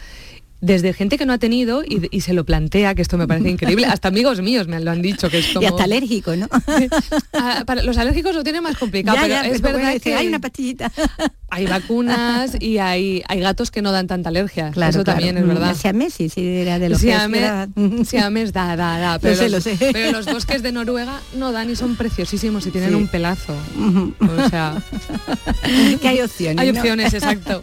[0.62, 3.50] Desde gente que no ha tenido y, y se lo plantea, que esto me parece
[3.56, 3.84] increíble.
[3.86, 5.62] Hasta amigos míos me lo han dicho, que es como...
[5.62, 6.48] Y hasta alérgico, ¿no?
[7.34, 10.14] Ah, para los alérgicos lo tienen más complicado, Ya, pero ya, es pero verdad que
[10.14, 10.90] hay una pastillita.
[11.48, 14.70] Hay vacunas y hay, hay gatos que no dan tanta alergia.
[14.72, 15.18] Claro, eso claro.
[15.20, 15.76] también es Mm, verdad.
[15.76, 17.00] siamés, sí, era de los
[18.06, 19.14] Siamés, da, da, da.
[19.14, 19.90] Lo Pero, sé, los, lo sé.
[19.92, 22.94] pero los bosques de Noruega no dan y son preciosísimos y tienen Sí.
[22.96, 23.54] un pelazo.
[24.20, 24.82] O sea,
[26.00, 26.58] que hay opciones.
[26.58, 26.78] hay ¿no?
[26.80, 27.62] opciones, exacto.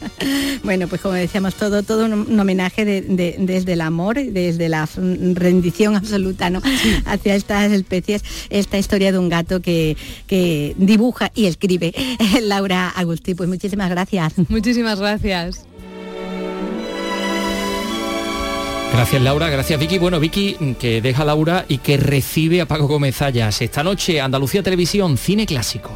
[0.63, 4.87] Bueno, pues como decíamos, todo, todo un, homenaje de- de- desde el amor, desde la
[5.33, 6.61] rendición absoluta ¿no?
[7.05, 11.93] hacia estas especies, esta historia de un gato que, que dibuja y escribe
[12.43, 13.35] Laura Agustí.
[13.35, 14.33] Pues muchísimas gracias.
[14.49, 15.65] Muchísimas gracias.
[18.93, 19.97] Gracias Laura, gracias Vicky.
[19.97, 23.59] Bueno, Vicky que deja a Laura y que recibe a Paco Gómez Ayas.
[23.61, 25.91] Esta noche Andalucía Televisión, cine clásico.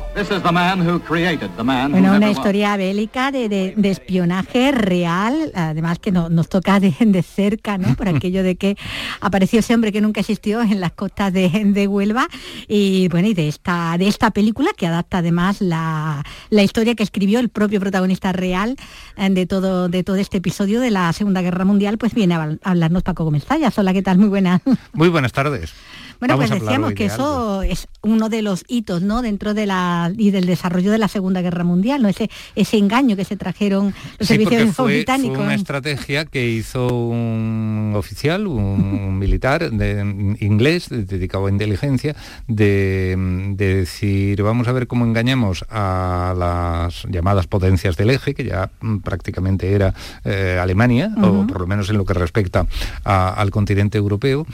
[1.91, 6.93] Bueno, una historia bélica de, de- de espionaje real, además que no- nos toca de,
[6.99, 7.95] de cerca, ¿no?
[7.95, 8.75] Por aquello de que
[9.21, 12.27] apareció ese hombre que nunca existió en las costas de, de Huelva
[12.67, 17.03] y bueno, y de esta, de esta película que adapta además la, la historia que
[17.03, 18.75] escribió el propio protagonista real
[19.17, 22.39] eh, de todo, de todo este episodio de la Segunda Guerra Mundial, pues viene a
[22.43, 23.77] habl- a hablarnos Paco Gómez Zayas.
[23.77, 24.17] Hola, ¿qué tal?
[24.17, 24.61] Muy buenas.
[24.93, 25.73] Muy buenas tardes.
[26.19, 29.21] Bueno, Vamos pues decíamos que de eso es uno de los hitos, ¿no?
[29.21, 32.09] Dentro de la y del desarrollo de la Segunda Guerra Mundial, ¿no?
[32.09, 35.37] Ese ese engaño que se trajeron los Sí, servicios fue, fue británicos.
[35.39, 42.15] una estrategia que hizo un oficial, un militar de- inglés de- dedicado a inteligencia,
[42.47, 43.15] de,
[43.55, 48.69] de decir, vamos a ver cómo engañamos a las llamadas potencias del eje, que ya
[49.03, 49.93] prácticamente era
[50.23, 52.65] eh, Alemania, o por lo menos en lo que respecta
[53.03, 54.45] a- al continente europeo,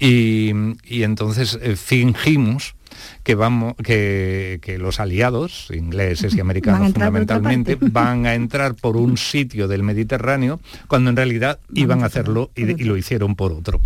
[0.00, 0.50] y,
[0.84, 2.74] y entonces eh, fingimos
[3.22, 9.16] que vamos que, que los aliados ingleses y americanos fundamentalmente van a entrar por un
[9.16, 13.80] sitio del Mediterráneo cuando en realidad iban a hacerlo y, y lo hicieron por otro.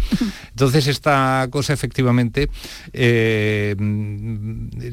[0.50, 2.48] Entonces esta cosa efectivamente
[2.92, 3.76] eh,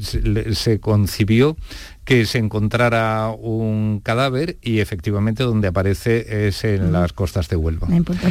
[0.00, 1.56] se, se concibió
[2.04, 7.88] que se encontrara un cadáver y efectivamente donde aparece es en las costas de Huelva.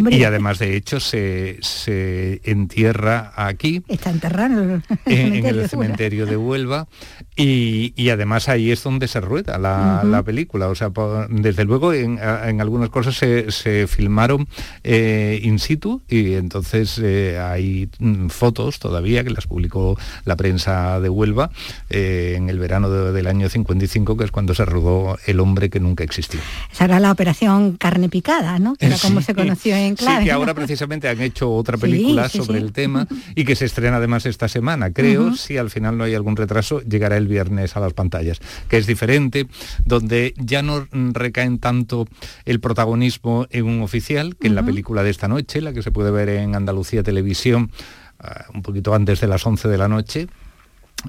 [0.10, 5.68] Y además de hecho se, se entierra aquí Está enterrado en el en, seguro.
[5.68, 6.88] cementerio de Huelva
[7.36, 10.12] y, y además ahí es donde se rueda la, Ujú.
[10.12, 10.68] la película.
[10.68, 14.48] O sea, po- desde luego en, en algunas cosas se, se filmaron
[14.84, 21.00] eh, in situ y entonces eh, hay mm, fotos todavía que las publicó la prensa
[21.00, 21.52] de Huelva
[21.90, 25.70] eh, en el verano de- del año 55, que es cuando se rodó El hombre
[25.70, 26.40] que nunca existió.
[26.72, 28.76] Esa era la operación carne picada, ¿no?
[28.76, 29.28] Que era como Sí.
[29.28, 30.20] se conoció en clave.
[30.20, 32.66] Sí, que ahora precisamente han hecho otra película sí, sobre sí.
[32.66, 34.92] el tema y que se estrena además esta semana.
[34.94, 35.38] Creo, Ujú.
[35.38, 38.86] si al final no hay algún retraso, llegará el viernes a las pantallas, que es
[38.86, 39.48] diferente,
[39.86, 42.08] donde ya no recaen tanto
[42.46, 45.92] el protagonismo en un oficial, que en la película de esta noche, la que se
[45.92, 47.72] puede ver en Andalucía Televisión,
[48.20, 50.28] ah, un poquito antes de las 11 de la noche,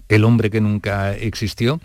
[0.09, 1.81] el hombre que nunca existió.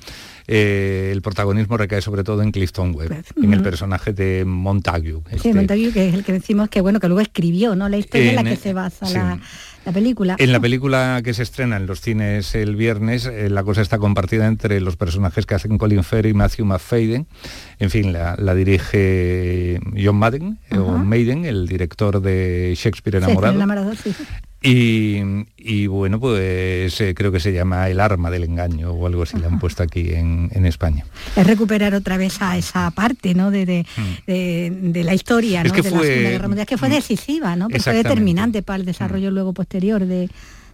[0.50, 5.12] eh, el protagonismo recae sobre todo en Clifton Webb, en el personaje de Montague.
[5.32, 7.90] Sí, este- Montague, que es el que decimos que bueno, que luego escribió, ¿no?
[7.90, 9.16] La historia en la que se basa sí.
[9.16, 9.40] la,
[9.88, 10.36] la película.
[10.38, 13.98] En la película que se estrena en los cines el viernes, eh, la cosa está
[13.98, 17.26] compartida entre los personajes que hacen Colin Firth y Matthew McFadden.
[17.80, 23.24] En fin, la, la dirige John Madden, eh, o Maiden, el director de Shakespeare Sí,
[23.26, 23.54] enamorado.
[23.56, 24.14] enamorado, sí.
[24.68, 25.22] Y,
[25.58, 29.38] y bueno, pues eh, creo que se llama El arma del engaño o algo así,
[29.38, 31.06] le han puesto aquí en, en España.
[31.36, 33.52] Es recuperar otra vez a esa parte, ¿no?
[33.52, 33.86] De, de,
[34.26, 35.74] de- de la historia, Es ¿no?
[35.76, 37.68] que de la fue- Segunda Guerra Mundial, que fue decisiva, ¿no?
[37.70, 40.30] Que fue determinante para el desarrollo luego posterior de.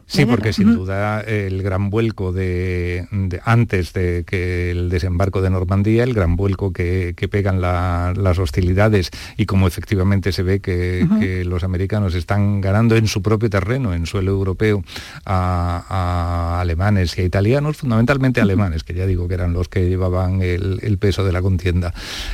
[0.06, 5.50] Sí, porque sin duda el gran vuelco de, de- antes de que el desembarco de
[5.50, 10.60] Normandía, el gran vuelco que, que pegan la- las hostilidades y como efectivamente se ve
[10.60, 14.84] que, los americanos están ganando en su propio terreno, en suelo europeo,
[15.26, 19.88] a, a alemanes y a italianos, fundamentalmente alemanes, que ya digo que eran los que
[19.90, 21.94] llevaban el, el peso de la contienda,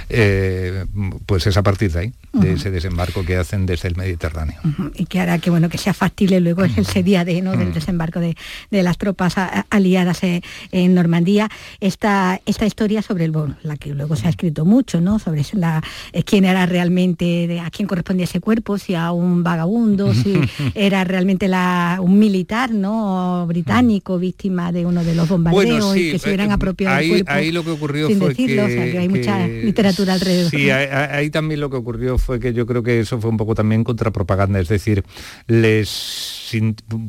[0.09, 0.85] eh,
[1.25, 4.59] pues es a partir de ahí, de ese desembarco que hacen desde el Mediterráneo.
[4.95, 6.79] Y que hará que bueno que sea factible luego Mm.
[6.81, 8.35] ese día de no del desembarco de,
[8.71, 10.41] de las tropas a- aliadas eh,
[10.71, 11.49] en Normandía.
[11.79, 15.43] Esta esta historia sobre el bueno, la que luego se ha escrito mucho no sobre
[15.53, 15.81] la
[16.13, 20.33] eh, quién era realmente de- a quién correspondía ese cuerpo si a un vagabundo si
[20.75, 26.09] era realmente la un militar no británico víctima de uno de los bombardeos Bueno, sí,
[26.09, 28.29] y que se hubieran eh, apropiado del ahí, cuerpo ahí lo que ocurrió sin fue
[28.29, 31.77] decirlo, que, o sea, que hay mucha literatura alrededor Sí, ahí, ahí también lo que
[31.77, 35.03] ocurrió fue que yo creo que eso fue un poco también contrapropaganda, es decir,
[35.47, 36.51] les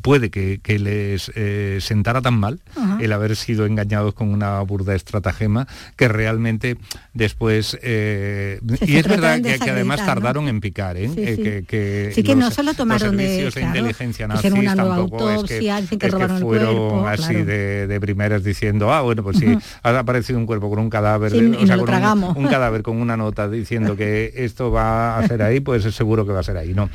[0.02, 2.60] puede que, que les eh, sentara tan mal
[3.00, 5.66] el haber sido engañados con una burda estratagema
[5.96, 6.76] que realmente
[7.14, 11.08] después eh, y es verdad que, que además tardaron en picar, ¿eh?
[11.14, 11.42] Sí, sí.
[11.42, 14.52] que, que Sí que no los- solo tomaron los de- servicios de, claro, inteligencia nazis
[14.52, 15.58] una tampoco es que,
[15.98, 17.44] que es robaron el fueron cuerpo, así claro.
[17.46, 19.60] de, de primeras diciendo ah bueno pues sí Ujú.
[19.82, 22.96] ha aparecido un cuerpo con un cadáver de- y o sea, con un- cadáver con
[23.00, 26.42] una nota diciendo que esto va a ser ahí pues es seguro que va a
[26.42, 26.88] ser ahí no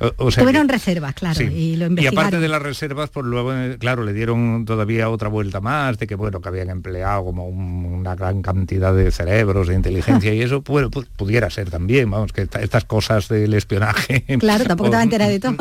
[0.00, 3.10] o, o sea tuvieron reservas claro y lo y investigaron aparte de las reservas reservas,
[3.10, 6.70] pues luego, eh, claro, le dieron todavía otra vuelta más de que, bueno, que habían
[6.70, 11.70] empleado como un- una gran cantidad de cerebros, de inteligencia y eso, pues pudiera ser
[11.70, 14.24] también, vamos, que esta- estas cosas del espionaje.
[14.40, 15.56] Claro, tampoco te vas a enterar de todo,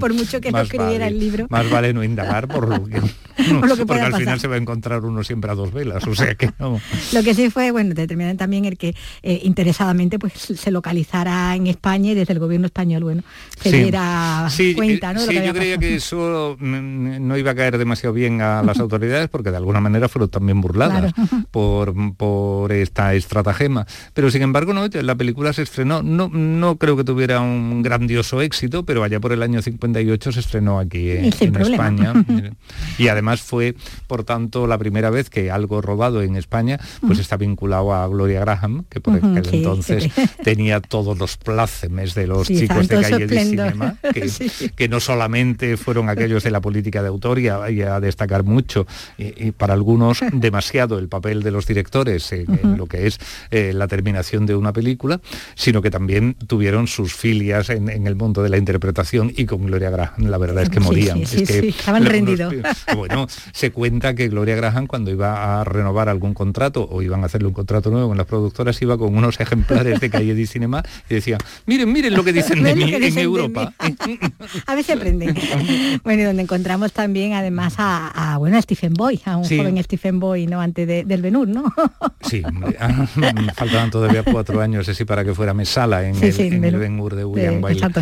[0.00, 1.46] por mucho que más escribiera vale- el libro.
[1.48, 3.00] Más vale no indagar por lo que,
[3.60, 4.20] Por lo que porque al pasar.
[4.20, 6.78] final se va a encontrar uno siempre a dos velas, o sea que no.
[7.12, 11.66] Lo que sí fue, bueno, determinante también el que eh, interesadamente pues se localizara en
[11.66, 13.22] España y desde el gobierno español, bueno,
[13.60, 13.76] se Sí.
[13.82, 15.20] diera Sí, cuenta, eh, ¿no?
[15.20, 18.40] de lo sí, que yo creía que eso mm, no iba a caer demasiado bien
[18.40, 21.46] a las autoridades porque de alguna manera fueron también burladas Claro.
[21.50, 23.86] por, por esta estratagema.
[24.14, 28.40] Pero sin embargo, no, la película se estrenó, no, no creo que tuviera un grandioso
[28.40, 31.86] éxito, pero allá por el año 58 se estrenó aquí en problema.
[31.88, 32.24] España.
[32.98, 33.74] y además fue,
[34.06, 38.40] por tanto, la primera vez que algo rodado en España pues está vinculado a Gloria
[38.40, 40.22] Graham, que por aquel sí, entonces sí.
[40.42, 44.30] tenía todos los plácemes de los Sí, chicos de calle de cinema, que,
[44.74, 48.44] que no solamente fueron aquellos de la política de autor y a, y a destacar
[48.44, 48.86] mucho,
[49.18, 53.18] y, y para algunos demasiado el papel de los directores en, lo que es
[53.50, 55.20] eh, la terminación de una película,
[55.54, 59.66] sino que también tuvieron sus filias en, en el mundo de la interpretación y con
[59.66, 61.18] Gloria Graham la verdad es que morían.
[61.18, 62.54] sí, sí, es que sí, estaban rendidos.
[62.96, 67.26] bueno, se cuenta que Gloria Graham cuando iba a renovar algún contrato o iban a
[67.26, 70.82] hacerle un contrato nuevo con las productoras iba con unos ejemplares de Calle de Cinema
[71.08, 73.72] y decía, miren, miren lo que dicen de mí en Europa.
[74.66, 75.34] a veces aprenden.
[76.04, 79.58] bueno, y donde encontramos también además a, a, bueno, a Stephen Boy, a un Sí.
[79.58, 80.60] joven Stephen Boy, ¿no?
[80.60, 81.64] Antes de- del Benur, ¿no?
[82.22, 82.40] Sí,
[82.78, 83.06] ah,
[83.54, 86.76] faltaban todavía cuatro años así para que fuera Mesala en Sí, el, sí, en el
[86.76, 86.80] Ben-Hur.
[86.80, 88.00] Ben Hur de William exacto.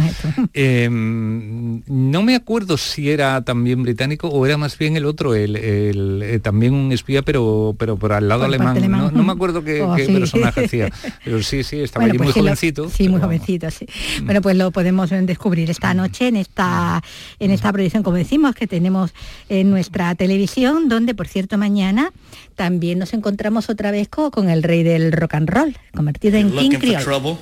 [0.54, 5.56] Eh, no me acuerdo si era también británico o era más bien el otro, el,
[5.56, 9.10] el, eh, también un espía, pero pero por al lado Por alemán.
[9.14, 10.90] No, me acuerdo qué, Oh, qué personaje hacía.
[11.24, 12.90] Pero sí, sí, estaba Bueno, allí pues muy lo- jovencito.
[12.90, 13.86] sí, muy jovencito, sí.
[14.24, 17.02] Bueno, pues lo podemos eh, descubrir esta noche en esta,
[17.38, 19.12] en esta proyección, como decimos, que tenemos
[19.48, 22.10] en nuestra televisión, donde, por cierto, mañana
[22.56, 26.50] también nos encontramos otra vez co- con, el rey del rock and roll, convertido en
[26.50, 27.04] King Creole.
[27.04, 27.36] trouble?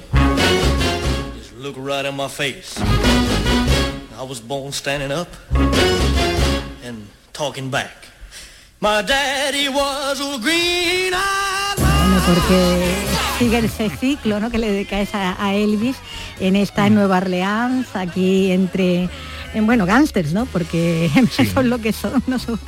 [1.38, 2.78] Just look right in my face.
[4.20, 5.28] I was born standing up
[6.86, 6.98] and
[7.32, 7.88] talking back.
[8.80, 11.14] My daddy was a green
[11.78, 12.94] Bueno, porque
[13.38, 14.50] sigue ese ciclo ¿no?
[14.50, 15.96] que le dedicáis a, a Elvis
[16.40, 19.08] en esta en Nueva Orleans, aquí entre
[19.54, 20.46] en, bueno, gángsters, ¿no?
[20.46, 21.10] Porque
[21.54, 22.38] son lo que son ¿no?
[22.38, 22.58] sus,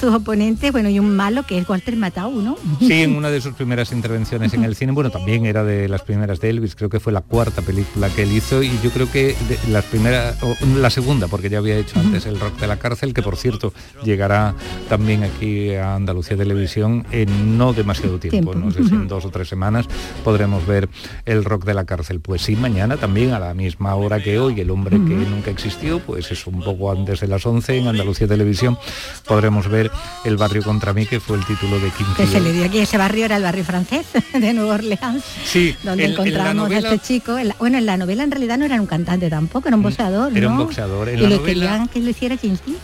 [0.00, 2.56] sus oponentes, bueno, y un malo que es Walter Matthau, ¿no?
[2.80, 6.02] Sí, en una de sus primeras intervenciones en el cine, bueno, también era de las
[6.02, 9.10] primeras de Elvis, creo que fue la cuarta película que él hizo y yo creo
[9.10, 12.66] que de las primeras, o la segunda, porque ya había hecho antes el rock de
[12.66, 13.72] la cárcel, que por cierto
[14.04, 14.54] llegará
[14.88, 18.54] también aquí a Andalucía Televisión en no demasiado tiempo, Tiempo.
[18.54, 19.86] no sé si en dos o tres semanas
[20.22, 20.88] podremos ver
[21.24, 22.20] el rock de la cárcel.
[22.20, 25.98] Pues sí, mañana también a la misma hora que hoy, el hombre que nunca existió,
[26.00, 28.78] pues es un poco antes de las 11 en Andalucía Televisión,
[29.26, 29.90] podremos ver
[30.24, 32.78] El barrio contra mí, que fue el título de King que se le dio aquí,
[32.78, 36.94] ese barrio era el barrio francés de Nueva Orleans, Sí, donde en encontramos novela- a
[36.94, 37.36] este chico.
[37.38, 39.82] en la- bueno, en la novela en realidad no era un cantante tampoco, era un
[39.82, 41.08] boxeador, Era un boxeador.
[41.08, 42.78] En y la le novela- querían que lo hiciera James Dean,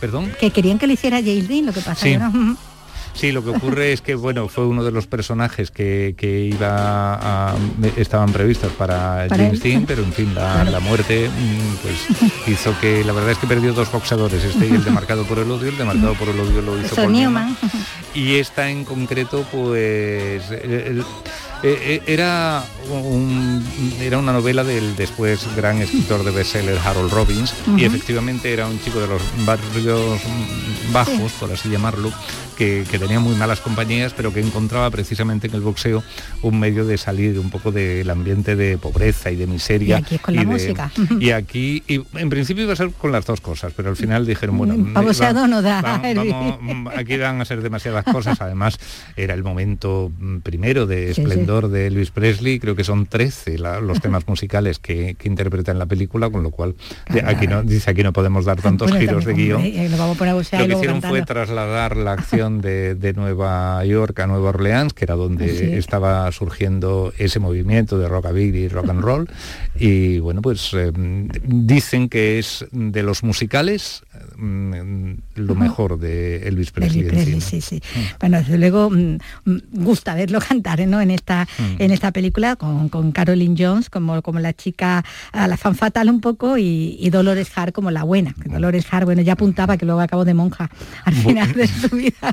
[0.00, 0.32] Perdón.
[0.40, 2.12] que querían que lo hiciera James Dean, lo que pasa Sí.
[2.12, 2.56] que no.
[3.12, 7.14] Sí, lo que ocurre es que bueno, fue uno de los personajes que, que iba
[7.50, 7.54] a,
[7.96, 9.62] estaban previstos para, Para James.
[9.62, 10.70] Dean, pero en fin, la, Claro.
[10.70, 14.70] la muerte mm, pues hizo que la verdad es que perdió dos boxeadores, este y
[14.70, 17.12] el de marcado por el odio, el de marcado por el odio lo hizo Paul
[17.12, 17.56] Newman.
[18.14, 21.04] y esta en concreto pues el- el-
[21.62, 23.64] eh, eh, era un-
[24.00, 28.80] era una novela del después gran escritor de bestseller Harold Robbins y efectivamente era un
[28.80, 30.20] chico de los barrios
[30.92, 32.10] bajos, por así llamarlo,
[32.56, 36.02] que, que tenía muy malas compañías, pero que encontraba precisamente en el boxeo
[36.42, 39.96] un medio de salir un poco del ambiente de pobreza y de miseria.
[39.98, 40.90] Y aquí es con la de- música.
[41.20, 44.26] Y aquí, y en principio iba a ser con las dos cosas, pero al final
[44.26, 48.04] dijeron, bueno, Pa' va- boxeador no da, va- vamos, mm, aquí van a ser demasiadas
[48.04, 48.38] cosas.
[48.40, 48.78] Además,
[49.16, 53.58] era el momento mm, primero de Sí, esplendor de Elvis Presley, creo que son 13
[53.58, 56.74] la- los temas musicales que, que interpreta en la película, con lo cual
[57.24, 59.60] aquí no, dice aquí no podemos dar tantos Bueno, giros de guion.
[59.62, 64.26] eh, vamos a Lo que hicieron fue trasladar la acción de, de Nueva York a
[64.26, 65.60] Nueva Orleans, que era donde es.
[65.78, 69.28] estaba surgiendo ese movimiento de rockabilly y rock and roll.
[69.76, 70.92] Y bueno, pues eh,
[71.44, 74.02] dicen que es de los musicales
[74.40, 77.00] mm, lo mejor de Elvis Presley.
[77.00, 77.82] Elvis Presley, sí, sí.
[78.18, 81.00] Bueno, desde luego mm, mm, gusta verlo cantar ¿no?
[81.00, 81.76] en esta esta, Mm.
[81.82, 86.08] en esta película con, con Caroline Jones como, como la chica, a la fan fatal
[86.08, 88.34] un poco y, y Dolores Hart como la buena.
[88.42, 90.70] Que Dolores Hart, bueno, ya apuntaba que luego acabó de monja
[91.04, 92.32] al final de su vida.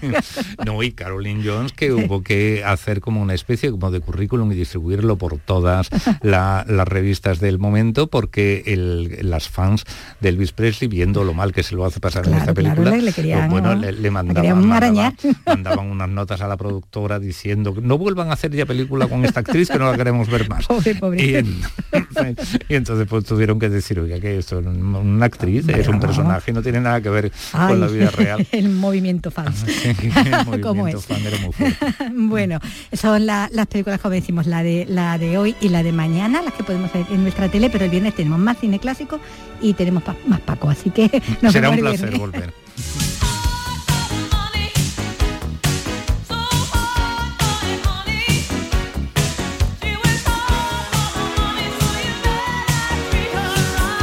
[0.66, 4.55] No, y Caroline Jones que hubo que hacer como una especie como de currículum y
[4.55, 5.89] distribuirlo por todas
[6.22, 9.84] la- las revistas del momento porque el- las fans
[10.22, 13.02] de Elvis Presley, viendo lo mal que se lo hace pasar en esta película, le-
[13.02, 17.98] le querían, pues le, le mandaban, mandaban, mandaban unas notas a la productora diciendo no
[17.98, 20.66] vuelvan a hacer ya película con esta actriz que no la queremos ver más.
[20.68, 21.24] Pobre, pobre.
[21.26, 21.62] Y, en-
[22.70, 26.52] y entonces pues tuvieron que decir, oiga, que esto es una actriz, es un personaje,
[26.54, 28.48] no tiene nada que ver con la vida real.
[28.52, 29.64] el movimiento fans.
[29.68, 31.06] El ¿Cómo es?
[31.06, 32.60] fan era muy bueno,
[32.93, 36.41] son la- las películas, como decimos, la de, la de hoy y la de mañana,
[36.41, 39.20] las que podemos ver en nuestra tele, pero el viernes tenemos más cine clásico
[39.62, 42.54] y tenemos pa- más Paco, así que nos Será un placer volver.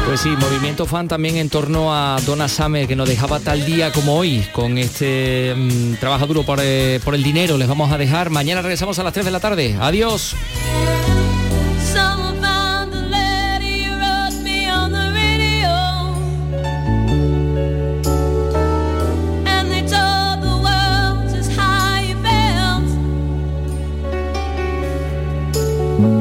[0.07, 3.91] Pues sí, movimiento fan también en torno a Donna Summer, que nos dejaba tal día
[3.91, 7.59] como hoy, con este mm, trabajo duro por, eh, por el dinero.
[7.59, 8.31] Les vamos a dejar.
[8.31, 9.77] Mañana regresamos a las 3 de la tarde.
[9.81, 10.37] Adiós.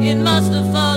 [0.05, 0.92] It must have fallen.